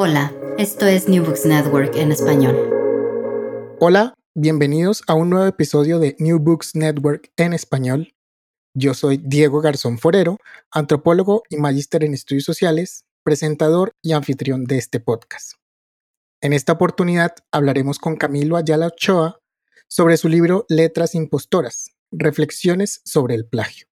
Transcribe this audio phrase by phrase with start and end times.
[0.00, 2.54] Hola, esto es New Books Network en español.
[3.80, 8.14] Hola, bienvenidos a un nuevo episodio de New Books Network en español.
[8.74, 10.38] Yo soy Diego Garzón Forero,
[10.70, 15.54] antropólogo y magíster en estudios sociales, presentador y anfitrión de este podcast.
[16.40, 19.40] En esta oportunidad hablaremos con Camilo Ayala Ochoa
[19.88, 23.87] sobre su libro Letras Impostoras, Reflexiones sobre el plagio.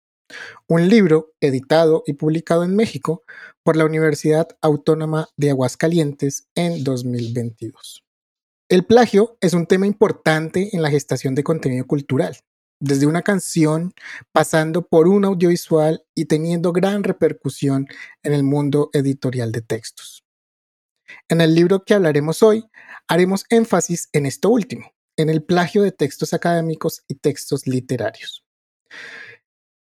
[0.68, 3.24] Un libro editado y publicado en México
[3.64, 8.04] por la Universidad Autónoma de Aguascalientes en 2022.
[8.68, 12.38] El plagio es un tema importante en la gestación de contenido cultural,
[12.80, 13.94] desde una canción,
[14.32, 17.88] pasando por un audiovisual y teniendo gran repercusión
[18.24, 20.26] en el mundo editorial de textos.
[21.30, 22.66] En el libro que hablaremos hoy,
[23.08, 28.44] haremos énfasis en esto último, en el plagio de textos académicos y textos literarios.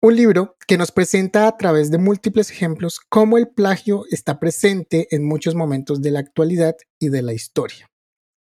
[0.06, 5.08] Un libro que nos presenta a través de múltiples ejemplos cómo el plagio está presente
[5.12, 7.90] en muchos momentos de la actualidad y de la historia.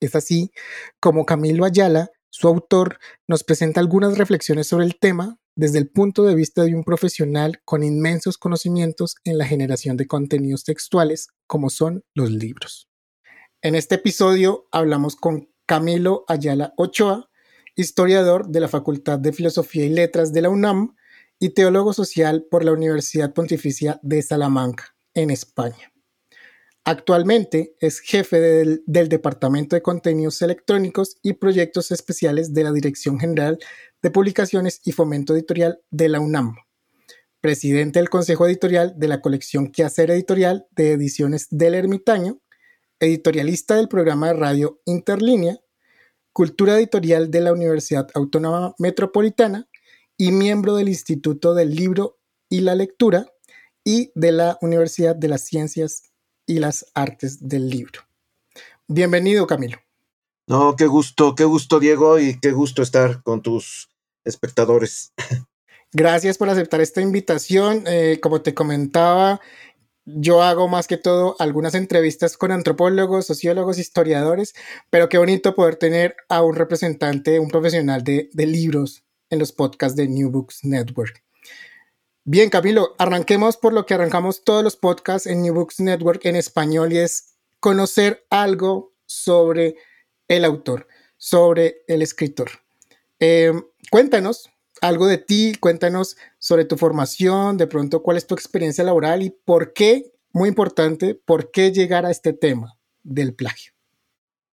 [0.01, 0.53] Es así
[1.01, 6.23] como Camilo Ayala, su autor, nos presenta algunas reflexiones sobre el tema desde el punto
[6.25, 11.69] de vista de un profesional con inmensos conocimientos en la generación de contenidos textuales como
[11.69, 12.89] son los libros.
[13.61, 17.29] En este episodio hablamos con Camilo Ayala Ochoa,
[17.77, 20.97] historiador de la Facultad de Filosofía y Letras de la UNAM,
[21.38, 25.92] y teólogo social por la Universidad Pontificia de Salamanca, en España.
[26.86, 33.58] Actualmente es jefe del, Departamento de Contenidos Electrónicos y Proyectos Especiales de la Dirección General
[34.02, 36.56] de Publicaciones y Fomento Editorial de la UNAM,
[37.40, 42.39] presidente del Consejo Editorial de la colección Quehacer Editorial de Ediciones del Ermitaño,
[43.00, 45.58] editorialista del programa de radio Interlínea,
[46.34, 49.68] cultura editorial de la Universidad Autónoma Metropolitana
[50.17, 53.27] y miembro del Instituto del Libro y la Lectura
[53.85, 56.02] y de la Universidad de las Ciencias
[56.47, 58.01] y las Artes del Libro.
[58.86, 59.79] Bienvenido, Camilo.
[60.47, 63.89] No, qué gusto, qué gusto, Diego, y qué gusto estar con tus
[64.24, 65.13] espectadores.
[65.92, 67.85] Gracias por aceptar esta invitación.
[67.86, 69.41] Eh, como te comentaba,
[70.05, 74.55] yo hago más que todo algunas entrevistas con antropólogos, sociólogos, historiadores,
[74.91, 79.04] pero qué bonito poder tener a un representante, un profesional de, de libros
[79.34, 81.22] en los podcasts de New Books Network.
[82.24, 86.36] Bien, Camilo, arranquemos por lo que arrancamos todos los podcasts en New Books Network en
[86.36, 89.77] español y es conocer algo sobre
[90.28, 92.50] el autor, sobre el escritor.
[93.20, 93.52] Eh,
[93.90, 94.50] cuéntanos
[94.80, 99.30] algo de ti, cuéntanos sobre tu formación, de pronto cuál es tu experiencia laboral y
[99.30, 103.73] por qué, muy importante, por qué llegar a este tema del plagio.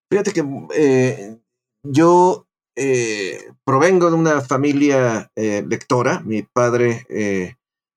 [0.09, 0.44] Fíjate que
[0.75, 1.38] eh,
[1.84, 2.47] yo
[2.78, 6.22] eh, provengo de una familia eh, lectora.
[6.22, 7.56] Mi padre eh,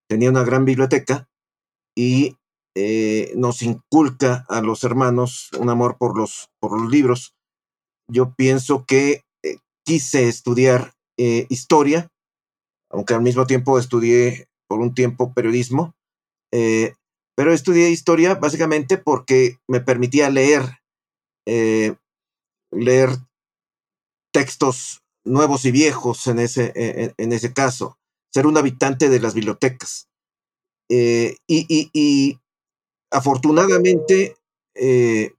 [0.09, 1.29] tenía una gran biblioteca
[1.97, 2.37] y
[3.37, 7.37] nos inculca a los hermanos un amor por los, por los libros.
[8.11, 9.23] Yo pienso que
[9.87, 12.09] quise estudiar historia,
[12.91, 15.95] aunque al mismo tiempo estudié por un tiempo periodismo,
[16.51, 20.81] pero estudié historia básicamente porque me permitía leer,
[21.47, 23.11] leer
[24.35, 27.97] textos nuevos y viejos en ese, en, en ese caso,
[28.35, 30.09] ser un habitante de las bibliotecas.
[30.91, 32.41] Eh, y, y, y,
[33.13, 34.37] afortunadamente,
[34.75, 35.33] eh,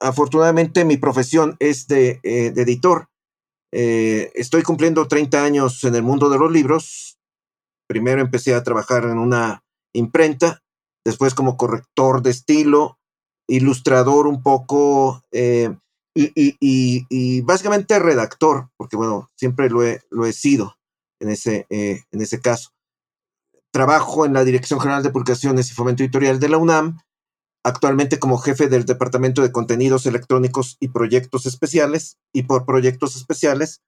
[0.00, 3.08] afortunadamente mi profesión es de, eh, de editor.
[3.70, 7.18] Estoy cumpliendo 30 años en el mundo de los libros.
[7.86, 9.62] Primero empecé a trabajar en una
[9.94, 10.62] imprenta,
[11.04, 12.98] después como corrector de estilo,
[13.46, 15.22] ilustrador un poco,
[16.18, 20.76] y, básicamente redactor, porque bueno, siempre lo he, lo he sido
[21.20, 22.70] en ese, eh, en ese caso.
[23.70, 27.00] Trabajo en la Dirección General de Publicaciones y Fomento Editorial de la UNAM,
[27.64, 33.82] actualmente como jefe del Departamento de Contenidos Electrónicos y Proyectos Especiales, y por proyectos especiales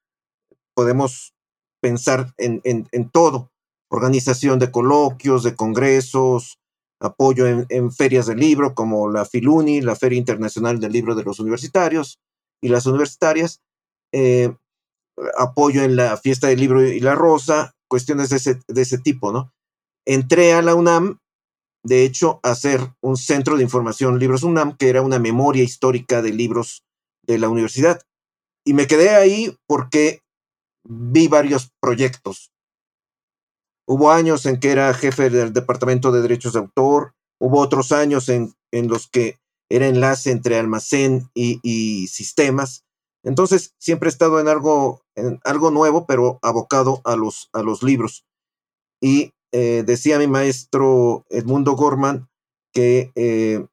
[0.75, 1.35] podemos
[1.81, 3.50] pensar en, en, en todo,
[3.91, 6.59] organización de coloquios, de congresos,
[7.00, 11.41] apoyo en, ferias del libro como la Filuni, la Feria Internacional del Libro de los
[11.41, 12.20] Universitarios
[12.62, 13.61] y las universitarias,
[14.12, 14.55] eh,
[15.38, 19.32] apoyo en la Fiesta del Libro y la Rosa, cuestiones de ese, de ese tipo,
[19.32, 19.52] ¿no?
[20.06, 21.19] Entré a la UNAM
[21.82, 26.32] de hecho, hacer un centro de información Libros UNAM, que era una memoria histórica de
[26.32, 26.85] libros
[27.23, 28.03] de la universidad.
[28.67, 30.23] Y me quedé ahí porque
[30.85, 32.53] vi varios proyectos.
[33.92, 38.28] Hubo años en que era jefe del Departamento de Derechos de Autor, hubo otros años
[38.28, 42.84] en, en los que era enlace entre almacén y, sistemas.
[43.25, 47.82] Entonces, siempre he estado en algo, en algo nuevo, pero abocado a los, a los
[47.82, 48.25] libros.
[49.02, 52.28] Y eh, decía mi maestro Edmundo Gorman
[52.72, 53.66] que eh,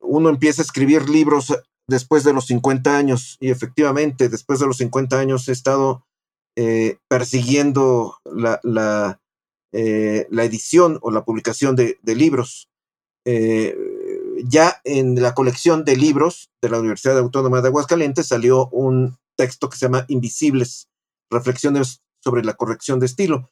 [0.00, 1.54] uno empieza a escribir libros
[1.86, 6.06] después de los 50 años y efectivamente después de los 50 años he estado
[6.56, 9.20] eh, persiguiendo la, la,
[9.78, 12.68] edición o la publicación de, libros.
[13.24, 19.68] ya en la colección de libros de la Universidad Autónoma de Aguascalientes salió un texto
[19.68, 20.88] que se llama Invisibles,
[21.30, 23.50] Reflexiones sobre la corrección de estilo.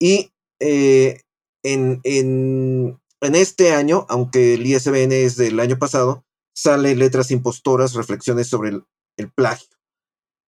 [0.00, 0.30] Y
[0.60, 1.20] eh,
[1.64, 6.24] en, en, este año, aunque el ISBN es del año pasado,
[6.54, 8.70] sale Letras Impostoras, Reflexiones sobre
[9.16, 9.68] el, plagio,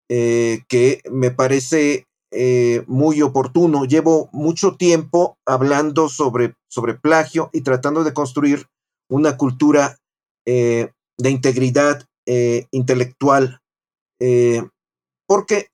[0.09, 3.85] eh, que me parece eh, muy oportuno.
[3.85, 8.67] Llevo mucho tiempo hablando sobre, sobre plagio y tratando de construir
[9.09, 9.97] una cultura
[10.45, 12.05] de integridad
[12.71, 13.59] intelectual,
[15.27, 15.67] porque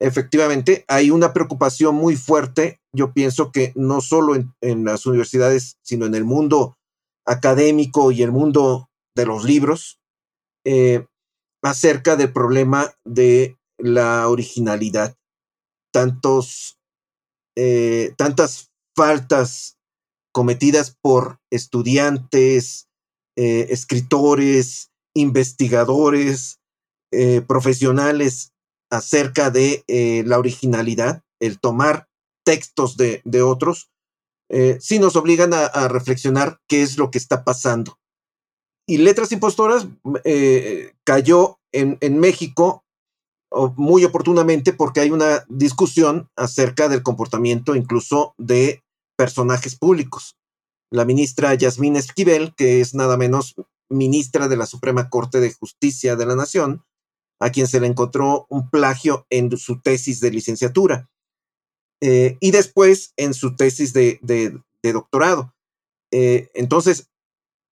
[0.00, 6.06] efectivamente hay una preocupación muy fuerte, yo pienso que no solo en, las universidades, sino
[6.06, 6.76] en el mundo
[7.26, 10.00] académico y el mundo de los libros,
[10.64, 11.06] eh,
[11.62, 15.14] acerca del problema de la originalidad.
[15.92, 16.78] Tantos,
[17.56, 19.78] eh, tantas faltas
[20.32, 22.88] cometidas por estudiantes,
[23.36, 26.58] eh, escritores, investigadores,
[27.48, 28.52] profesionales
[28.90, 32.08] acerca de eh, la originalidad, el tomar
[32.44, 33.90] textos de, otros,
[34.50, 37.98] eh, sí nos obligan a, reflexionar qué es lo que está pasando.
[38.86, 39.86] Y Letras Impostoras
[40.24, 42.84] eh, cayó en México
[43.76, 48.82] muy oportunamente porque hay una discusión acerca del comportamiento incluso de
[49.16, 50.36] personajes públicos.
[50.90, 53.54] La ministra Yasmín Esquivel, que es nada menos
[53.88, 56.84] ministra de la Suprema Corte de Justicia de la Nación,
[57.40, 61.10] a quien se le encontró un plagio en su tesis de licenciatura
[62.00, 64.20] eh, y después en su tesis de,
[64.82, 65.54] doctorado.
[66.12, 67.08] Eh, entonces,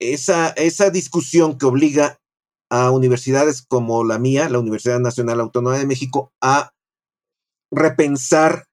[0.01, 2.21] esa, esa discusión que obliga
[2.71, 6.73] a universidades como la mía, la Universidad Nacional Autónoma de México, a
[7.71, 8.67] repensar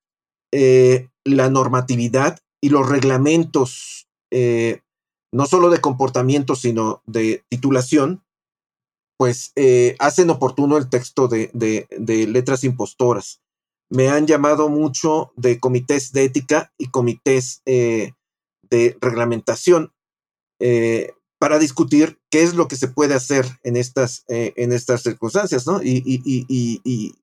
[0.51, 4.07] eh, la normatividad y los reglamentos,
[5.31, 8.25] no solo de comportamiento, sino de titulación,
[9.18, 11.50] pues eh, hacen oportuno el texto de,
[12.27, 13.41] letras impostoras.
[13.89, 18.13] Me han llamado mucho de comités de ética y comités eh,
[18.63, 19.94] de reglamentación
[20.59, 21.13] eh,
[21.45, 25.80] para discutir qué es lo que se puede hacer en estas, en estas circunstancias, ¿no?
[25.83, 27.13] Y,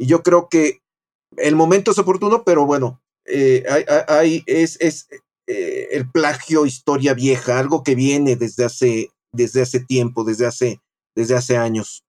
[0.00, 0.80] yo creo que
[1.36, 5.08] el momento es oportuno, pero bueno, hay, es, es
[5.46, 10.80] el plagio historia vieja, algo que viene desde hace, desde hace tiempo, desde hace
[11.18, 12.04] desde hace años.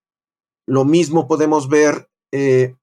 [0.68, 2.76] Lo mismo podemos ver eh,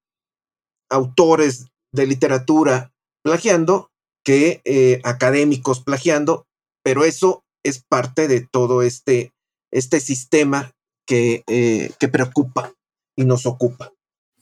[0.89, 3.91] autores de literatura plagiando
[4.25, 6.45] que eh, académicos plagiando,
[6.83, 9.34] pero eso es parte de todo este,
[9.72, 10.74] este sistema
[11.06, 12.74] que, eh, que preocupa
[13.16, 13.94] y nos ocupa.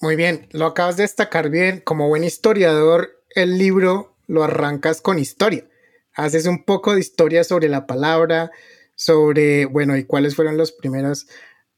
[0.01, 1.81] Muy bien, lo acabas de destacar bien.
[1.81, 5.67] Como buen historiador, el libro lo arrancas con historia.
[6.13, 8.51] Haces un poco de historia sobre la palabra,
[8.95, 11.27] sobre, bueno, y cuáles fueron los primeros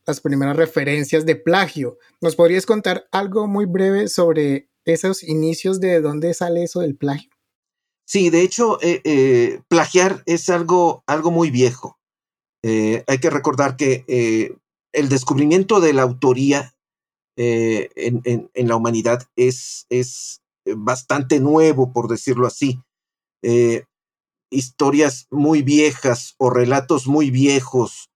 [0.07, 1.99] las primeras referencias de plagio.
[2.21, 7.29] ¿Nos podrías contar algo muy breve sobre esos inicios de dónde sale eso del plagio?
[8.07, 11.99] Sí, de hecho, eh, eh, plagiar es algo, algo muy viejo.
[12.63, 14.57] Eh, hay que recordar que
[14.93, 16.73] el descubrimiento de la autoría
[17.35, 22.81] en, en, la humanidad es, es bastante nuevo, por decirlo así.
[24.49, 28.09] historias muy viejas o relatos muy viejos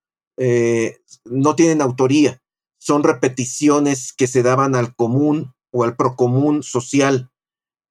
[1.26, 2.42] no tienen autoría,
[2.80, 7.30] son repeticiones que se daban al común o al procomún social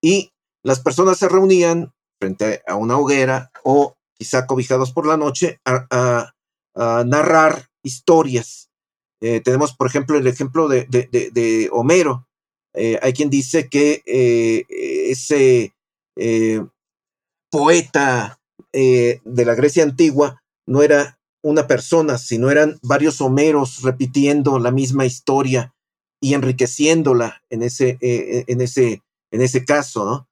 [0.02, 5.60] y las personas se reunían frente a una hoguera o quizá cobijados por la noche
[5.64, 6.32] a,
[7.04, 8.70] narrar historias.
[9.20, 12.26] Eh, tenemos, por ejemplo, el ejemplo de, Homero.
[12.74, 14.02] Eh, hay quien dice que
[15.10, 15.74] ese
[17.50, 18.40] poeta
[18.72, 25.06] de la Grecia antigua no era una persona, sino eran varios Homeros repitiendo la misma
[25.06, 25.74] historia
[26.20, 30.28] y enriqueciéndola en ese, eh, en ese, en ese caso,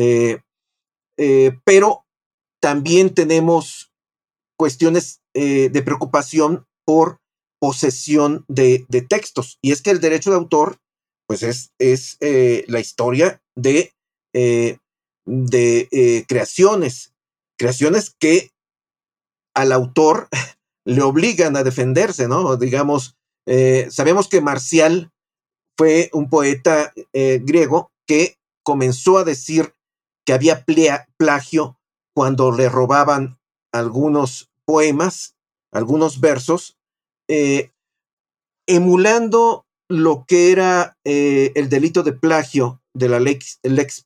[0.00, 0.40] eh,
[1.18, 2.06] eh, pero
[2.62, 3.92] también tenemos
[4.56, 7.18] cuestiones eh, de preocupación por
[7.60, 9.58] posesión de, textos.
[9.60, 10.78] Y es que el derecho de autor,
[11.26, 12.16] pues es, es
[12.68, 13.92] la historia de,
[14.32, 17.12] de creaciones,
[17.58, 18.52] creaciones que
[19.54, 20.28] al autor
[20.86, 22.56] le obligan a defenderse, ¿no?
[22.56, 23.16] Digamos,
[23.90, 25.10] sabemos que Marcial
[25.76, 29.74] fue un poeta griego que comenzó a decir
[30.28, 30.62] que había
[31.16, 31.80] plagio
[32.14, 33.38] cuando le robaban
[33.72, 35.34] algunos poemas,
[35.72, 36.76] algunos versos,
[37.30, 37.72] eh,
[38.66, 43.58] emulando lo que era eh, el delito de plagio de la lex,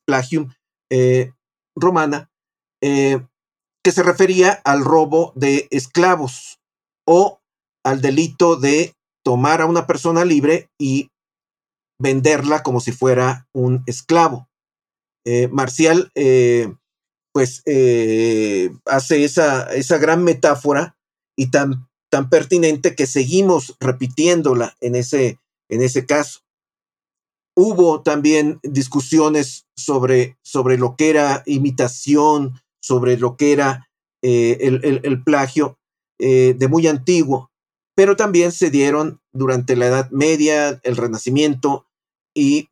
[0.05, 0.53] plagium
[0.89, 1.33] eh,
[1.75, 2.31] romana,
[2.79, 6.61] que se refería al robo de esclavos
[7.05, 7.41] o
[7.83, 8.93] al delito de
[9.25, 11.09] tomar a una persona libre y
[11.99, 14.47] venderla como si fuera un esclavo.
[15.51, 16.11] Marcial
[17.33, 20.95] pues eh, hace esa, esa gran metáfora
[21.35, 26.41] y tan, tan pertinente que seguimos repitiéndola en ese, en ese caso.
[27.55, 33.89] Hubo también discusiones sobre, sobre lo que era imitación, sobre lo que era
[34.21, 34.57] eh,
[35.03, 35.77] el, plagio
[36.19, 37.51] eh, de muy antiguo,
[37.95, 41.87] pero también se dieron durante la Edad Media, el Renacimiento
[42.35, 42.69] y,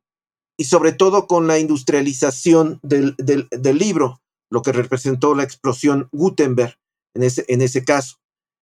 [0.61, 6.77] y sobre todo con la industrialización del, del libro lo que representó la explosión Gutenberg
[7.15, 8.17] en ese, en ese caso.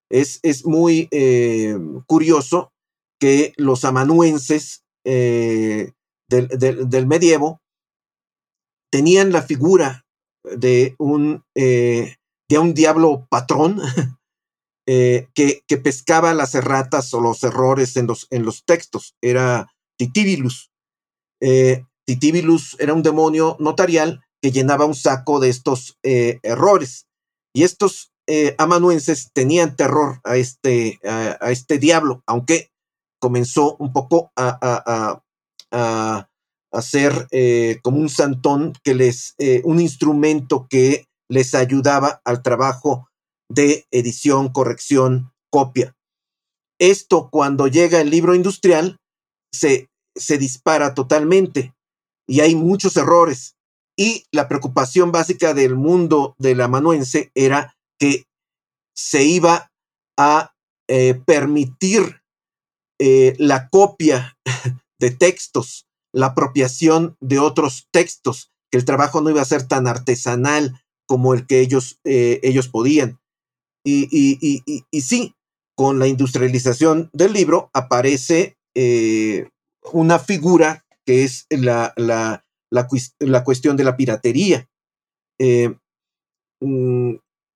[0.10, 2.72] Es, es muy eh, curioso
[3.20, 5.92] que los amanuenses eh,
[6.30, 7.60] del, medievo
[8.90, 10.06] tenían la figura
[10.44, 12.16] de un, eh,
[12.48, 13.82] de un diablo patrón
[14.88, 19.18] que, que, pescaba las erratas o los errores en los, en los textos.
[19.22, 20.72] Era Titibilus.
[22.10, 27.06] Titibilus era un demonio notarial que llenaba un saco de estos eh, errores.
[27.54, 32.72] Y estos eh, amanuenses tenían terror a este, a, este diablo, aunque
[33.22, 35.22] comenzó un poco a,
[35.72, 43.08] a, ser eh, como un santón que les, un instrumento que les ayudaba al trabajo
[43.52, 45.96] de edición, corrección, copia.
[46.80, 48.98] Esto cuando llega el libro industrial
[49.54, 51.74] se, se dispara totalmente
[52.30, 53.56] y hay muchos errores
[53.98, 58.28] y la preocupación básica del mundo del amanuense era que
[58.96, 59.72] se iba
[60.16, 60.54] a
[60.88, 62.22] eh, permitir
[63.00, 64.38] eh, la copia
[65.00, 69.88] de textos, la apropiación de otros textos, que el trabajo no iba a ser tan
[69.88, 73.20] artesanal como el que ellos, eh, ellos podían.
[73.84, 74.08] Y,
[74.92, 75.34] y, sí,
[75.76, 78.58] con la industrialización del libro aparece
[79.92, 84.70] una figura que es la, la, la, cuestión de la piratería.
[85.40, 85.76] Eh,
[86.62, 87.16] mm,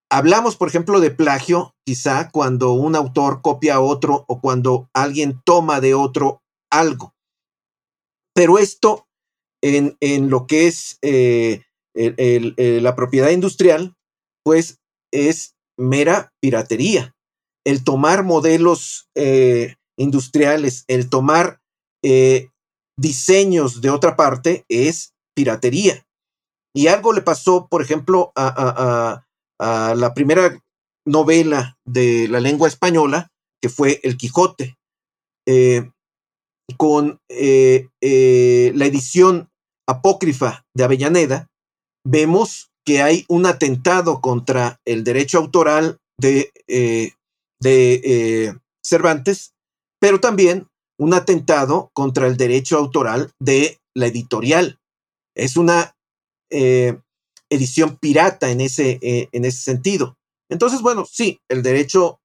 [0.09, 5.39] hablamos, por ejemplo, de plagio, quizá cuando un autor copia a otro o cuando alguien
[5.45, 6.41] toma de otro
[6.71, 7.13] algo.
[8.33, 9.05] Pero esto
[9.61, 11.61] en, en lo que es eh,
[11.93, 13.93] la propiedad industrial,
[14.43, 14.79] pues
[15.11, 17.15] es mera piratería.
[17.63, 21.59] El tomar modelos eh, industriales, el tomar
[22.97, 26.05] diseños de otra parte es piratería.
[26.75, 29.25] Y algo le pasó, por ejemplo, a,
[29.59, 30.59] la primera
[31.05, 33.31] novela de la lengua española,
[33.61, 34.77] que fue El Quijote,
[35.47, 35.89] eh,
[36.77, 39.49] con eh, eh, la edición
[39.87, 41.47] apócrifa de Avellaneda,
[42.05, 46.51] vemos que hay un atentado contra el derecho autoral de,
[47.61, 49.53] de Cervantes,
[50.01, 54.79] pero también un atentado contra el derecho autoral de la editorial.
[55.35, 55.95] Es una
[56.49, 56.99] eh,
[57.49, 60.17] edición pirata en ese, eh, en ese sentido.
[60.49, 62.19] Entonces, bueno, sí, el derecho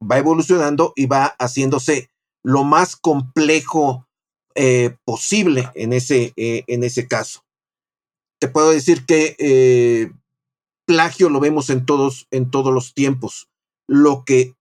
[0.00, 2.10] va evolucionando y va haciéndose
[2.42, 4.06] lo más complejo
[4.54, 7.44] eh, posible en ese, en ese caso.
[8.38, 10.12] Te puedo decir que
[10.86, 13.48] plagio lo vemos en todos, en todos los tiempos.
[13.88, 14.54] Lo que,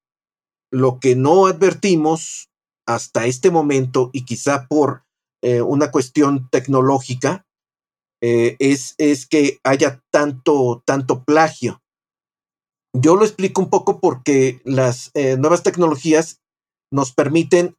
[0.71, 2.49] lo que no advertimos
[2.85, 5.03] hasta este momento y quizá por
[5.41, 7.45] eh, una cuestión tecnológica
[8.21, 11.81] eh, es, es, que haya tanto, tanto plagio.
[12.95, 16.41] Yo lo explico un poco porque las eh, nuevas tecnologías
[16.91, 17.75] nos permiten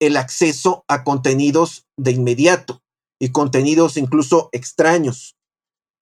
[0.00, 2.82] el acceso a contenidos de inmediato
[3.20, 5.36] y contenidos incluso extraños.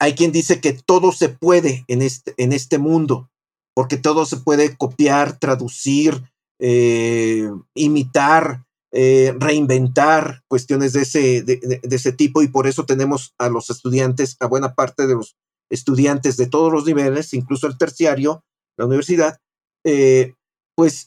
[0.00, 3.30] Hay quien dice que todo se puede en este, en este mundo,
[3.74, 12.12] porque todo se puede copiar, traducir, eh, imitar, eh, reinventar cuestiones de ese, de, ese
[12.12, 15.36] tipo y por eso tenemos a los estudiantes, a buena parte de los
[15.70, 18.42] estudiantes de todos los niveles, incluso el terciario,
[18.76, 19.38] la universidad,
[19.84, 20.34] eh,
[20.74, 21.06] pues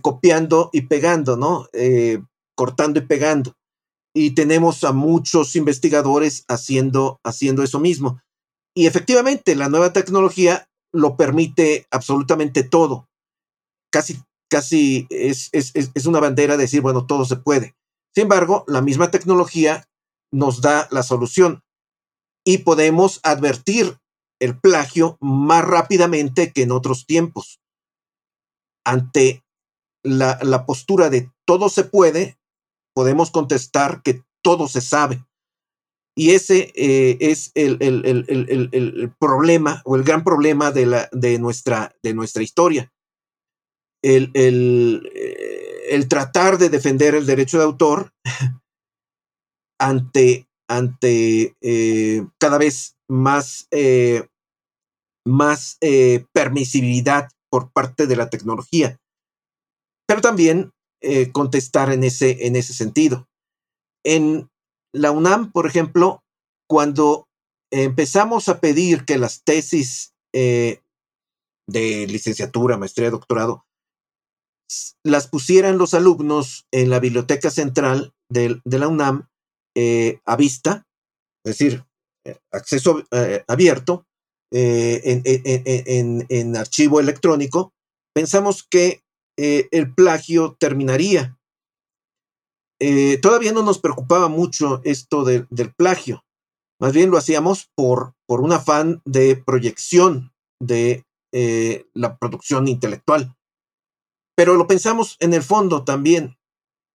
[0.00, 1.66] copiando y pegando, ¿no?
[2.56, 3.54] Cortando y pegando.
[4.14, 8.20] Y tenemos a muchos investigadores haciendo, haciendo eso mismo.
[8.76, 13.08] Y efectivamente, la nueva tecnología lo permite absolutamente todo.
[13.90, 17.76] Casi, casi es, es, es una bandera de decir, bueno, todo se puede.
[18.14, 19.88] Sin embargo, la misma tecnología
[20.32, 21.62] nos da la solución
[22.44, 23.98] y podemos advertir
[24.40, 27.60] el plagio más rápidamente que en otros tiempos.
[28.84, 29.44] Ante
[30.02, 32.38] la, postura de todo se puede,
[32.94, 35.24] podemos contestar que todo se sabe.
[36.16, 37.78] Y ese eh, es el,
[39.18, 42.92] problema o el gran problema de, la, de, nuestra, de nuestra historia.
[44.02, 48.12] El, el, tratar de defender el derecho de autor
[49.80, 54.28] ante, ante eh, cada vez más, eh,
[55.26, 58.98] más eh, permisibilidad por parte de la tecnología,
[60.06, 60.72] pero también
[61.32, 63.28] contestar en ese, en ese sentido.
[64.04, 64.50] En
[64.92, 66.24] la UNAM, por ejemplo,
[66.68, 67.28] cuando
[67.70, 70.82] empezamos a pedir que las tesis de
[72.08, 73.67] licenciatura, maestría, doctorado,
[75.04, 79.28] las pusieran los alumnos en la biblioteca central de, la UNAM,
[79.76, 80.86] eh, a vista,
[81.44, 81.84] es decir,
[82.26, 84.06] eh, acceso eh, abierto
[84.50, 85.22] en,
[86.56, 87.74] archivo electrónico,
[88.14, 89.02] pensamos que
[89.36, 91.38] el plagio terminaría.
[93.22, 96.24] todavía no nos preocupaba mucho esto del plagio,
[96.80, 101.04] más bien lo hacíamos por, por un afán de proyección de
[101.94, 103.37] la producción intelectual.
[104.38, 106.38] Pero lo pensamos en el fondo también.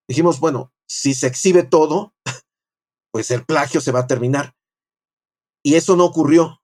[0.07, 2.13] Dijimos, bueno, si se exhibe todo,
[3.11, 4.55] pues el plagio se va a terminar.
[5.61, 6.61] Y eso no ocurrió.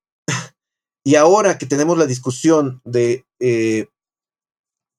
[1.06, 3.90] y ahora que tenemos la discusión de eh,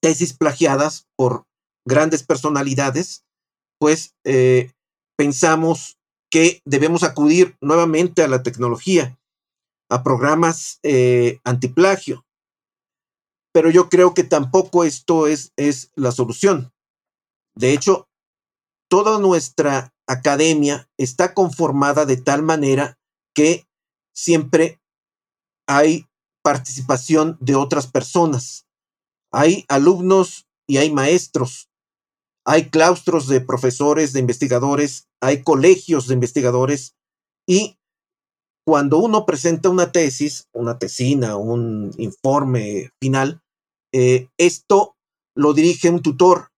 [0.02, 1.46] tesis plagiadas por
[1.86, 3.24] grandes personalidades,
[3.78, 4.72] pues eh,
[5.16, 5.96] pensamos
[6.30, 9.18] que debemos acudir nuevamente a la tecnología,
[9.88, 12.26] a programas eh, antiplagio.
[13.52, 16.72] Pero yo creo que tampoco esto es, es la solución.
[17.54, 18.08] De hecho,
[18.88, 22.98] toda nuestra academia está conformada de tal manera
[23.34, 23.66] que
[24.14, 24.80] siempre
[25.66, 26.06] hay
[26.42, 28.66] participación de otras personas.
[29.32, 31.68] Hay alumnos y hay maestros.
[32.44, 36.96] Hay claustros de profesores, de investigadores, hay colegios de investigadores
[37.46, 37.78] y
[38.66, 43.40] cuando uno presenta una tesis, una tesina, un informe final,
[43.92, 44.96] eh, esto
[45.36, 46.50] lo dirige un tutor,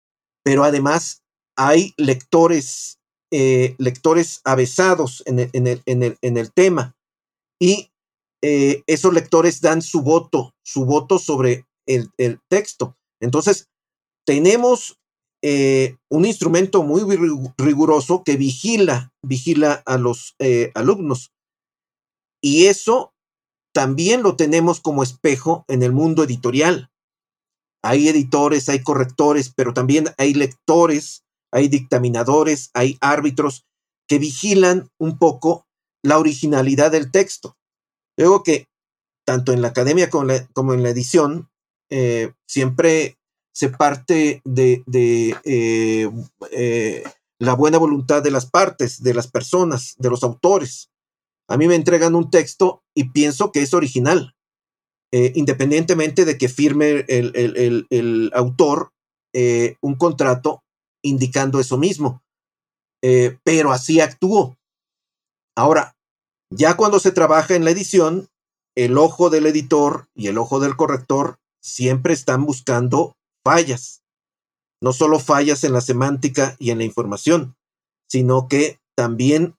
[0.45, 1.23] pero además
[1.57, 2.99] hay lectores
[3.35, 6.95] eh, lectores avesados en el, tema
[7.59, 7.91] y
[8.43, 12.11] eh, esos lectores dan su voto, su voto sobre el,
[12.51, 12.95] texto.
[13.23, 13.69] Entonces,
[14.27, 14.99] tenemos
[16.11, 17.03] un instrumento muy
[17.57, 20.37] riguroso que vigila, vigila a los
[20.75, 21.33] alumnos.
[22.43, 23.15] Y eso
[23.73, 26.91] también lo tenemos como espejo en el mundo editorial.
[27.83, 33.67] Hay editores, hay correctores, pero también hay lectores hay dictaminadores, hay árbitros
[34.09, 35.67] que vigilan un poco
[36.03, 37.57] la originalidad del texto.
[38.17, 38.69] Luego que
[39.25, 41.51] tanto en la academia como, en la edición,
[41.91, 43.19] eh, siempre
[43.55, 44.83] se parte de,
[45.45, 46.11] eh,
[46.51, 47.05] eh,
[47.39, 50.91] la buena voluntad de las partes, de las personas, de los autores.
[51.49, 54.35] A mí me entregan un texto y pienso que es original,
[55.11, 58.93] independientemente de que firme el autor
[59.81, 60.63] un contrato
[61.03, 62.23] indicando eso mismo.
[63.03, 64.57] Eh, pero así actuó.
[65.57, 65.97] Ahora,
[66.51, 68.29] ya cuando se trabaja en la edición,
[68.77, 74.03] el ojo del editor y el ojo del corrector siempre están buscando fallas.
[74.81, 77.57] No solo fallas en la semántica y en la información,
[78.09, 79.57] sino que también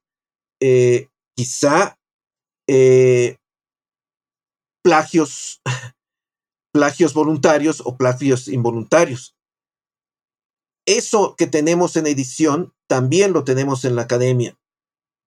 [0.62, 1.98] eh, quizá
[2.68, 3.38] eh,
[4.84, 5.62] plagios,
[6.74, 9.36] plagios voluntarios o plagios involuntarios
[10.86, 14.58] eso que tenemos en edición también lo tenemos en la academia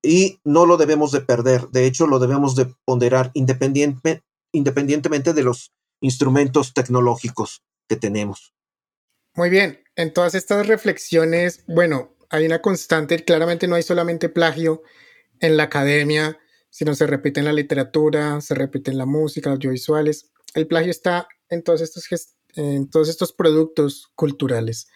[0.02, 1.68] y no lo debemos de perder.
[1.68, 8.54] De hecho, lo debemos de ponderar independientemente de los instrumentos tecnológicos que tenemos.
[9.34, 14.82] Muy bien, en todas estas reflexiones, bueno, hay una constante, claramente no hay solamente plagio
[15.40, 16.38] en la academia,
[16.70, 20.30] sino se repite en la literatura, se repite en la música, audiovisuales.
[20.54, 22.06] El plagio está en todos estos,
[22.54, 24.88] en todos estos productos culturales.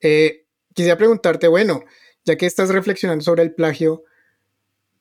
[0.00, 1.84] Eh, quisiera preguntarte, bueno,
[2.24, 4.04] ya que estás reflexionando sobre el plagio,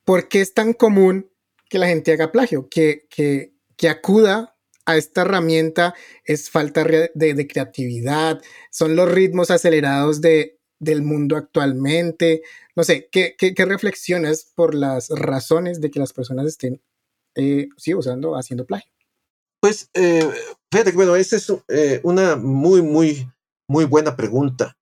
[0.04, 1.30] ¿por qué es tan común
[1.70, 2.68] que la gente haga plagio?
[2.70, 3.52] Que, que,
[3.90, 5.94] acuda a esta herramienta
[6.24, 8.42] es falta de, creatividad,
[8.72, 12.44] son los ritmos acelerados de, del mundo actualmente.
[12.76, 16.82] No sé, ¿qué, qué, reflexiones por las razones de que las personas estén
[17.36, 18.92] eh, sí, usando, haciendo plagio?
[19.62, 20.28] Pues, eh,
[20.72, 23.30] fíjate que, bueno, esa es eh, una muy, muy,
[23.70, 24.78] muy buena pregunta.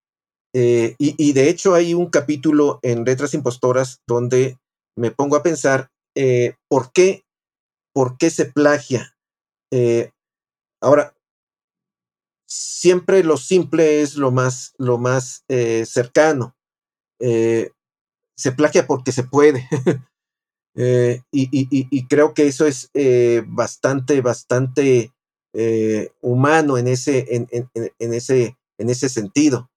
[0.54, 4.58] y, y, de hecho hay un capítulo en Letras Impostoras donde
[4.98, 5.90] me pongo a pensar
[6.68, 7.24] por qué,
[7.94, 9.16] por qué se plagia
[9.72, 10.12] eh,
[10.82, 11.16] ahora,
[12.48, 16.56] siempre lo simple es lo más, lo más eh, cercano.
[17.20, 17.72] Eh,
[18.42, 19.68] se plagia porque se puede.
[21.32, 22.90] y, creo que eso es
[23.48, 25.12] bastante, bastante
[26.22, 29.70] humano en ese, en, ese, en ese sentido.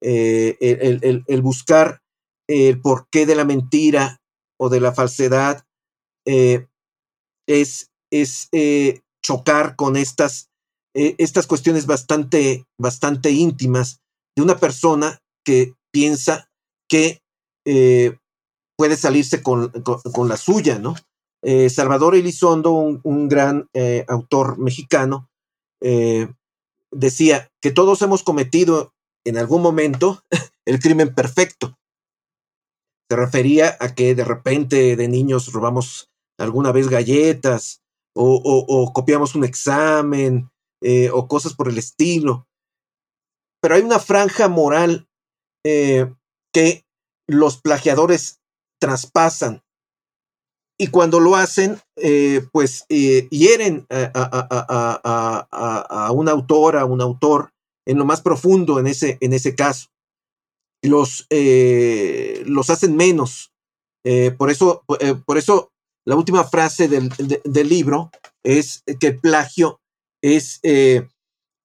[0.00, 2.00] El, el, buscar
[2.48, 4.20] el porqué de la mentira
[4.58, 5.64] o de la falsedad
[6.26, 8.48] es, es
[9.22, 10.50] chocar con estas,
[10.94, 14.00] eh, estas cuestiones bastante, bastante íntimas
[14.36, 16.50] de una persona que piensa
[16.88, 17.21] que
[17.64, 18.18] eh,
[18.76, 20.94] puede salirse con, con, la suya, ¿no?
[21.42, 23.68] Eh, Salvador Elizondo, un, gran
[24.08, 25.28] autor mexicano,
[26.92, 28.92] decía que todos hemos cometido
[29.24, 30.22] en algún momento
[30.66, 31.78] el crimen perfecto.
[33.10, 37.82] Se refería a que de repente de niños robamos alguna vez galletas
[38.14, 40.50] o, copiamos un examen
[40.82, 42.46] eh, o cosas por el estilo.
[43.60, 45.08] Pero hay una franja moral
[45.64, 46.12] eh,
[46.52, 46.81] que
[47.28, 48.40] los plagiadores
[48.80, 49.62] traspasan
[50.78, 54.50] y cuando lo hacen, eh, pues hieren a,
[56.12, 57.52] un autor, a un autor
[57.86, 59.88] en lo más profundo en ese, en ese caso.
[60.82, 63.52] Los, los hacen menos.
[64.36, 64.82] por, eso,
[65.24, 65.72] por eso
[66.04, 68.10] la última frase del, libro
[68.42, 69.80] es que el plagio
[70.22, 71.06] es eh,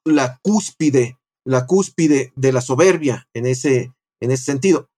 [0.06, 4.90] la cúspide, la cúspide de la soberbia en ese, en ese sentido.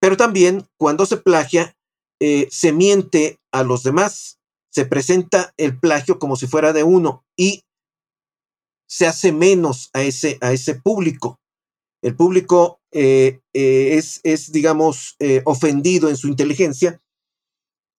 [0.00, 1.76] Pero también cuando se plagia,
[2.20, 4.38] eh, se miente a los demás,
[4.72, 7.64] se presenta el plagio como si fuera de uno y
[8.88, 11.38] se hace menos a ese, a ese público.
[12.02, 17.00] El público eh, es, es, digamos, ofendido en su inteligencia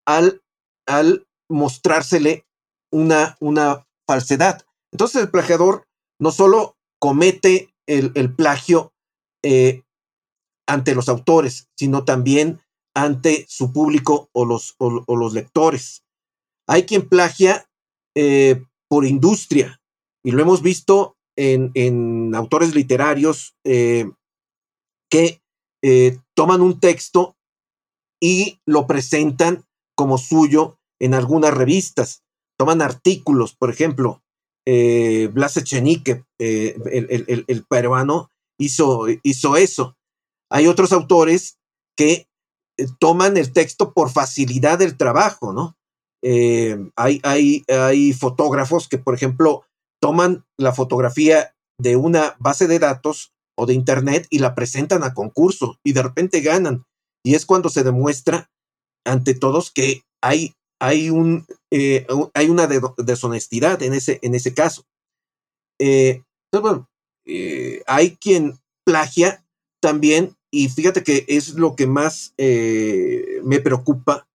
[0.05, 0.41] al,
[0.87, 2.45] al mostrársele
[2.91, 4.61] una, una falsedad.
[4.91, 5.87] Entonces el plagiador
[6.19, 8.93] no solo comete el, plagio
[9.43, 9.83] eh,
[10.67, 12.61] ante los autores, sino también
[12.95, 16.03] ante su público o los, lectores.
[16.67, 17.69] Hay quien plagia
[18.15, 19.79] eh, por industria
[20.23, 24.09] y lo hemos visto en, autores literarios eh,
[25.09, 25.41] que
[26.33, 27.37] toman un texto
[28.19, 29.63] y lo presentan
[29.95, 32.23] como suyo en algunas revistas.
[32.57, 34.23] Toman artículos, por ejemplo,
[34.65, 36.77] eh, Blas Echenique, eh,
[37.47, 39.07] el, peruano, hizo
[39.55, 39.95] eso.
[40.49, 41.57] Hay otros autores
[41.95, 42.27] que
[42.77, 45.75] eh, toman el texto por facilidad del trabajo, ¿no?
[46.95, 49.63] hay, hay, hay fotógrafos que, por ejemplo,
[50.01, 55.13] toman la fotografía de una base de datos o de internet y la presentan a
[55.13, 56.85] concurso y de repente ganan.
[57.23, 58.49] Y es cuando se demuestra
[59.05, 64.85] ante todos que hay, hay, un, eh, hay una deshonestidad en ese, en ese caso.
[65.79, 66.89] Eh, bueno,
[67.25, 69.43] eh, hay quien plagia
[69.81, 74.27] también, y fíjate que es lo que más me preocupa,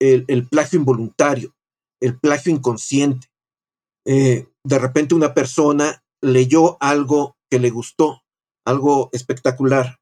[0.00, 1.54] el, plagio involuntario,
[2.00, 3.28] el plagio inconsciente.
[4.06, 8.22] de repente una persona leyó algo que le gustó,
[8.64, 9.98] algo espectacular,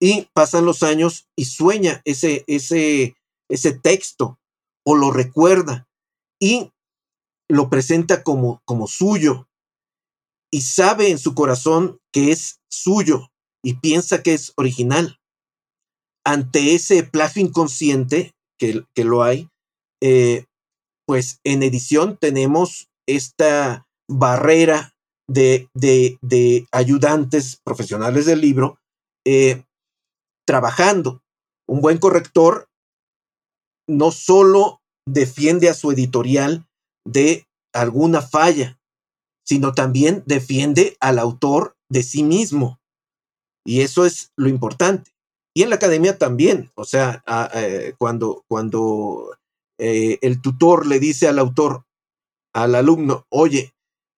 [0.00, 3.14] y pasan los años y sueña ese, ese,
[3.50, 4.38] ese texto
[4.86, 5.86] o lo recuerda
[6.40, 6.72] y
[7.50, 9.50] lo presenta como, como suyo
[10.50, 13.30] y sabe en su corazón que es suyo
[13.64, 15.18] y piensa que es original.
[16.24, 19.48] Ante ese plagio inconsciente, que, que lo hay,
[20.02, 20.44] eh,
[21.06, 24.92] pues en edición tenemos esta barrera
[25.28, 28.78] de, de, ayudantes profesionales del libro
[29.26, 29.64] eh,
[30.46, 31.22] trabajando.
[31.66, 32.68] Un buen corrector
[33.88, 36.66] no solo defiende a su editorial
[37.06, 38.78] de alguna falla,
[39.46, 42.78] sino también defiende al autor de sí mismo.
[43.64, 45.12] Y eso es lo importante.
[45.56, 47.22] Y en la academia también, o sea,
[47.54, 49.36] eh, cuando, cuando
[49.78, 51.86] eh, el tutor le dice al autor,
[52.52, 53.74] al alumno, oye,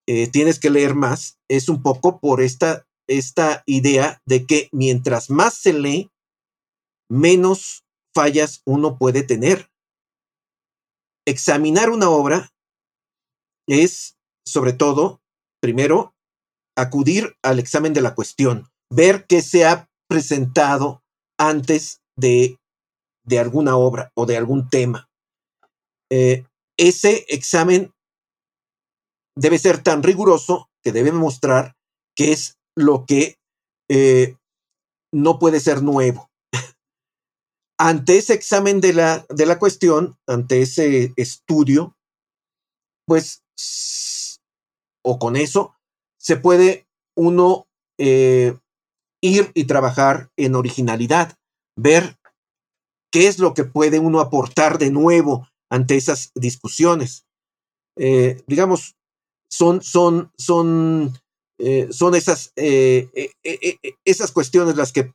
[0.09, 5.31] eh, tienes que leer más, es un poco por esta, esta idea de que mientras
[5.31, 6.11] más se lee,
[7.11, 9.71] menos fallas uno puede tener.
[11.27, 12.53] Examinar una obra
[13.69, 15.21] es sobre todo,
[15.61, 16.15] primero,
[16.77, 21.03] acudir al examen de la cuestión, ver qué se ha presentado
[21.39, 22.59] antes de,
[23.25, 25.09] de alguna obra o de algún tema.
[26.11, 26.45] Eh,
[26.79, 27.93] ese examen
[29.37, 31.75] debe ser tan riguroso que debe mostrar
[32.17, 33.37] qué es lo que
[33.91, 34.37] eh,
[35.13, 36.31] no puede ser nuevo.
[37.79, 41.97] ante ese examen de la, de la cuestión, ante ese estudio,
[43.07, 43.43] pues,
[45.05, 45.75] o con eso,
[46.19, 47.67] se puede uno
[47.99, 48.59] eh,
[49.21, 51.37] ir y trabajar en originalidad,
[51.77, 52.19] ver
[53.11, 57.27] qué es lo que puede uno aportar de nuevo ante esas discusiones.
[57.97, 58.97] Eh, digamos,
[59.49, 61.19] son, son, son,
[61.59, 65.13] eh, son esas, esas cuestiones las que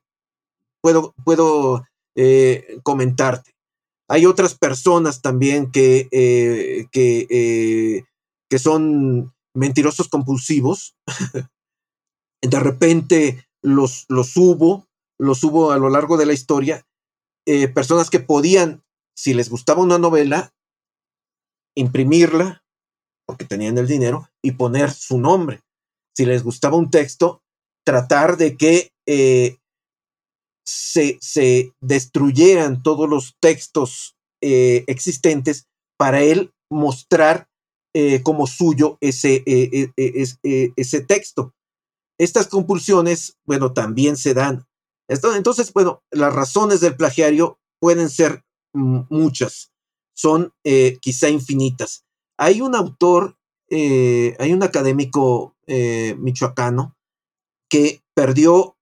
[0.82, 1.86] puedo, puedo
[2.84, 3.52] comentarte.
[4.10, 6.08] Hay otras personas también que,
[6.92, 8.04] que,
[8.50, 10.96] que son mentirosos compulsivos.
[12.42, 14.88] de repente los, los hubo,
[15.19, 16.86] los hubo a lo largo de la historia,
[17.45, 18.84] eh, personas que podían,
[19.15, 20.54] si les gustaba una novela,
[21.76, 22.63] imprimirla,
[23.26, 25.62] porque tenían el dinero, y poner su nombre.
[26.15, 27.41] Si les gustaba un texto,
[27.86, 29.58] tratar de que eh,
[30.65, 37.47] se, se, destruyeran todos los textos eh, existentes para él mostrar
[37.93, 39.43] eh, como suyo ese,
[39.95, 41.54] ese texto.
[42.22, 44.68] Estas compulsiones, bueno, también se dan.
[45.08, 49.72] Entonces, bueno, las razones del plagiario pueden ser muchas,
[50.14, 50.54] son
[51.02, 52.06] quizá infinitas.
[52.38, 53.40] Hay un autor,
[53.72, 56.96] hay un académico michoacano
[57.68, 58.78] que perdió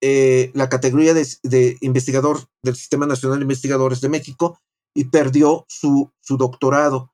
[0.00, 4.60] la categoría de, investigador del Sistema Nacional de Investigadores de México
[4.94, 7.12] y perdió su, su doctorado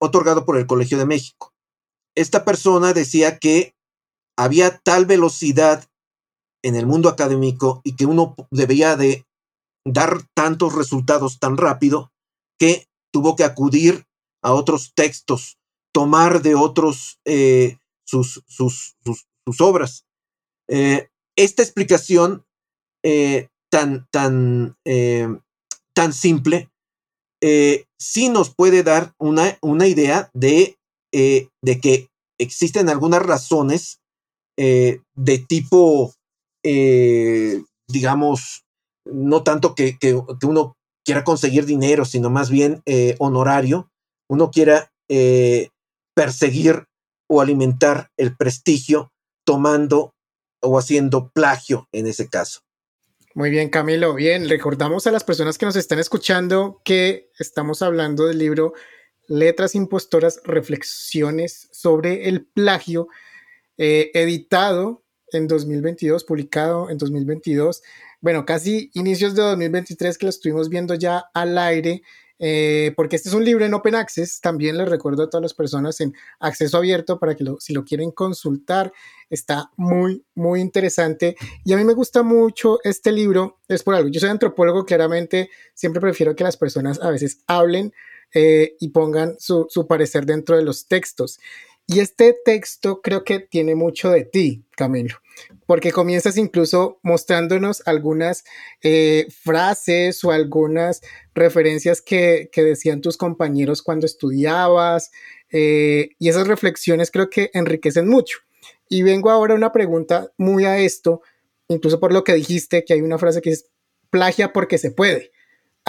[0.00, 1.54] otorgado por el Colegio de México.
[2.16, 3.77] Esta persona decía que
[4.38, 5.84] había tal velocidad
[6.62, 9.26] en el mundo académico y que uno debía de
[9.84, 12.12] dar tantos resultados tan rápido
[12.56, 14.06] que tuvo que acudir
[14.42, 15.58] a otros textos,
[15.92, 20.04] tomar de otros eh, sus, sus, sus, obras.
[20.68, 22.44] Eh, esta explicación
[23.02, 24.76] eh, tan, tan,
[25.94, 26.70] tan simple
[27.40, 30.76] sí nos puede dar una, una idea de,
[31.12, 34.00] de, que existen algunas razones
[34.58, 36.12] eh, de tipo,
[37.88, 38.64] digamos,
[39.06, 42.82] no tanto que, que, uno quiera conseguir dinero, sino más bien
[43.18, 43.88] honorario,
[44.28, 44.90] uno quiera
[46.14, 46.84] perseguir
[47.30, 49.12] o alimentar el prestigio
[49.46, 50.12] tomando
[50.60, 52.60] o haciendo plagio en ese caso.
[53.34, 54.14] Muy bien, Camilo.
[54.14, 58.72] Bien, recordamos a las personas que nos están escuchando que estamos hablando del libro
[59.28, 63.08] Letras Impostoras, Reflexiones sobre el plagio,
[63.78, 67.82] eh, editado en 2022, publicado en 2022.
[68.20, 72.02] Bueno, casi inicios de 2023 que lo estuvimos viendo ya al aire
[72.40, 75.54] eh, porque este es un libro en Open Access, también les recuerdo a todas las
[75.54, 78.92] personas en acceso abierto para que si lo quieren consultar,
[79.28, 81.36] está muy, muy interesante.
[81.64, 85.50] Y a mí me gusta mucho este libro, es por algo, yo soy antropólogo, claramente
[85.74, 87.92] siempre prefiero que las personas a veces hablen
[88.32, 91.40] eh, y pongan su, su parecer dentro de los textos.
[91.90, 95.16] Y este texto creo que tiene mucho de ti, Camilo,
[95.64, 98.44] porque comienzas incluso mostrándonos algunas
[98.82, 101.00] eh, frases o algunas
[101.34, 105.10] referencias que, decían tus compañeros cuando estudiabas,
[105.50, 108.40] eh, y esas reflexiones creo que enriquecen mucho.
[108.90, 111.22] Y vengo ahora a una pregunta muy a esto,
[111.68, 113.70] incluso por lo que dijiste, que hay una frase que es
[114.10, 115.30] plagia porque se puede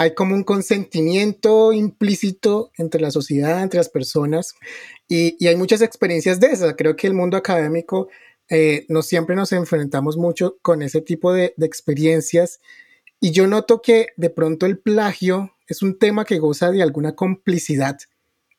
[0.00, 4.54] hay como un consentimiento implícito entre la sociedad, entre las personas,
[5.06, 6.74] y, hay muchas experiencias de esas.
[6.74, 8.08] Creo que el mundo académico
[8.48, 12.60] eh, no siempre nos enfrentamos mucho con ese tipo de, experiencias,
[13.20, 17.14] y yo noto que de pronto el plagio es un tema que goza de alguna
[17.14, 17.98] complicidad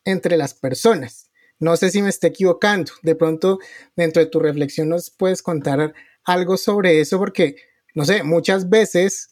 [0.06, 1.32] entre las personas.
[1.58, 2.92] No sé si me estoy equivocando.
[3.02, 3.58] De pronto,
[3.96, 7.56] dentro de tu reflexión, nos puedes contar algo sobre eso, porque,
[7.96, 9.31] no sé, muchas veces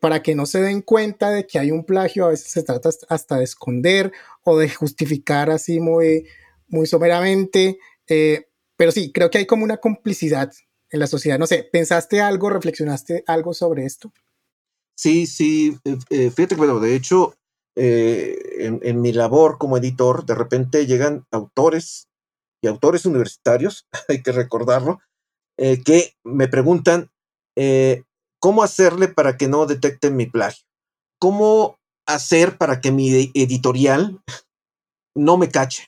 [0.00, 2.90] para que no se den cuenta de que hay un plagio, a veces se trata
[3.08, 4.12] hasta de esconder
[4.44, 6.26] o de justificar así muy,
[6.68, 7.78] muy someramente.
[8.08, 10.52] Eh, pero sí, creo que hay como una complicidad
[10.90, 11.38] en la sociedad.
[11.38, 14.12] No sé, ¿pensaste algo, reflexionaste algo sobre esto?
[14.96, 17.34] Sí, sí, eh, eh, fíjate, bueno, de hecho,
[17.78, 22.08] en, en, mi labor como editor, de repente llegan autores
[22.62, 25.00] y autores universitarios, hay que recordarlo,
[25.58, 27.10] que me preguntan,
[28.40, 30.64] ¿Cómo hacerle para que no detecten mi plagio?
[31.18, 34.20] ¿Cómo hacer para que mi editorial
[35.14, 35.86] no me cache?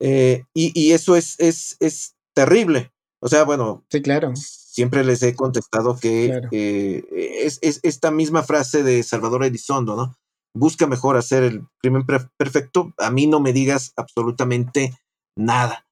[0.00, 2.92] Eh, y, eso es, es, es, terrible.
[3.22, 4.32] O sea, bueno, sí, claro.
[4.34, 7.04] siempre les he contestado que eh,
[7.42, 10.14] es, es, esta misma frase de Salvador Elizondo, ¿no?
[10.52, 12.04] Busca mejor hacer el crimen
[12.36, 12.92] perfecto.
[12.98, 14.98] A mí no me digas absolutamente
[15.38, 15.86] nada.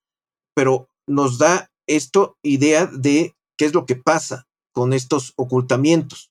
[0.54, 6.30] Pero nos da esto idea de qué es lo que pasa con estos ocultamientos.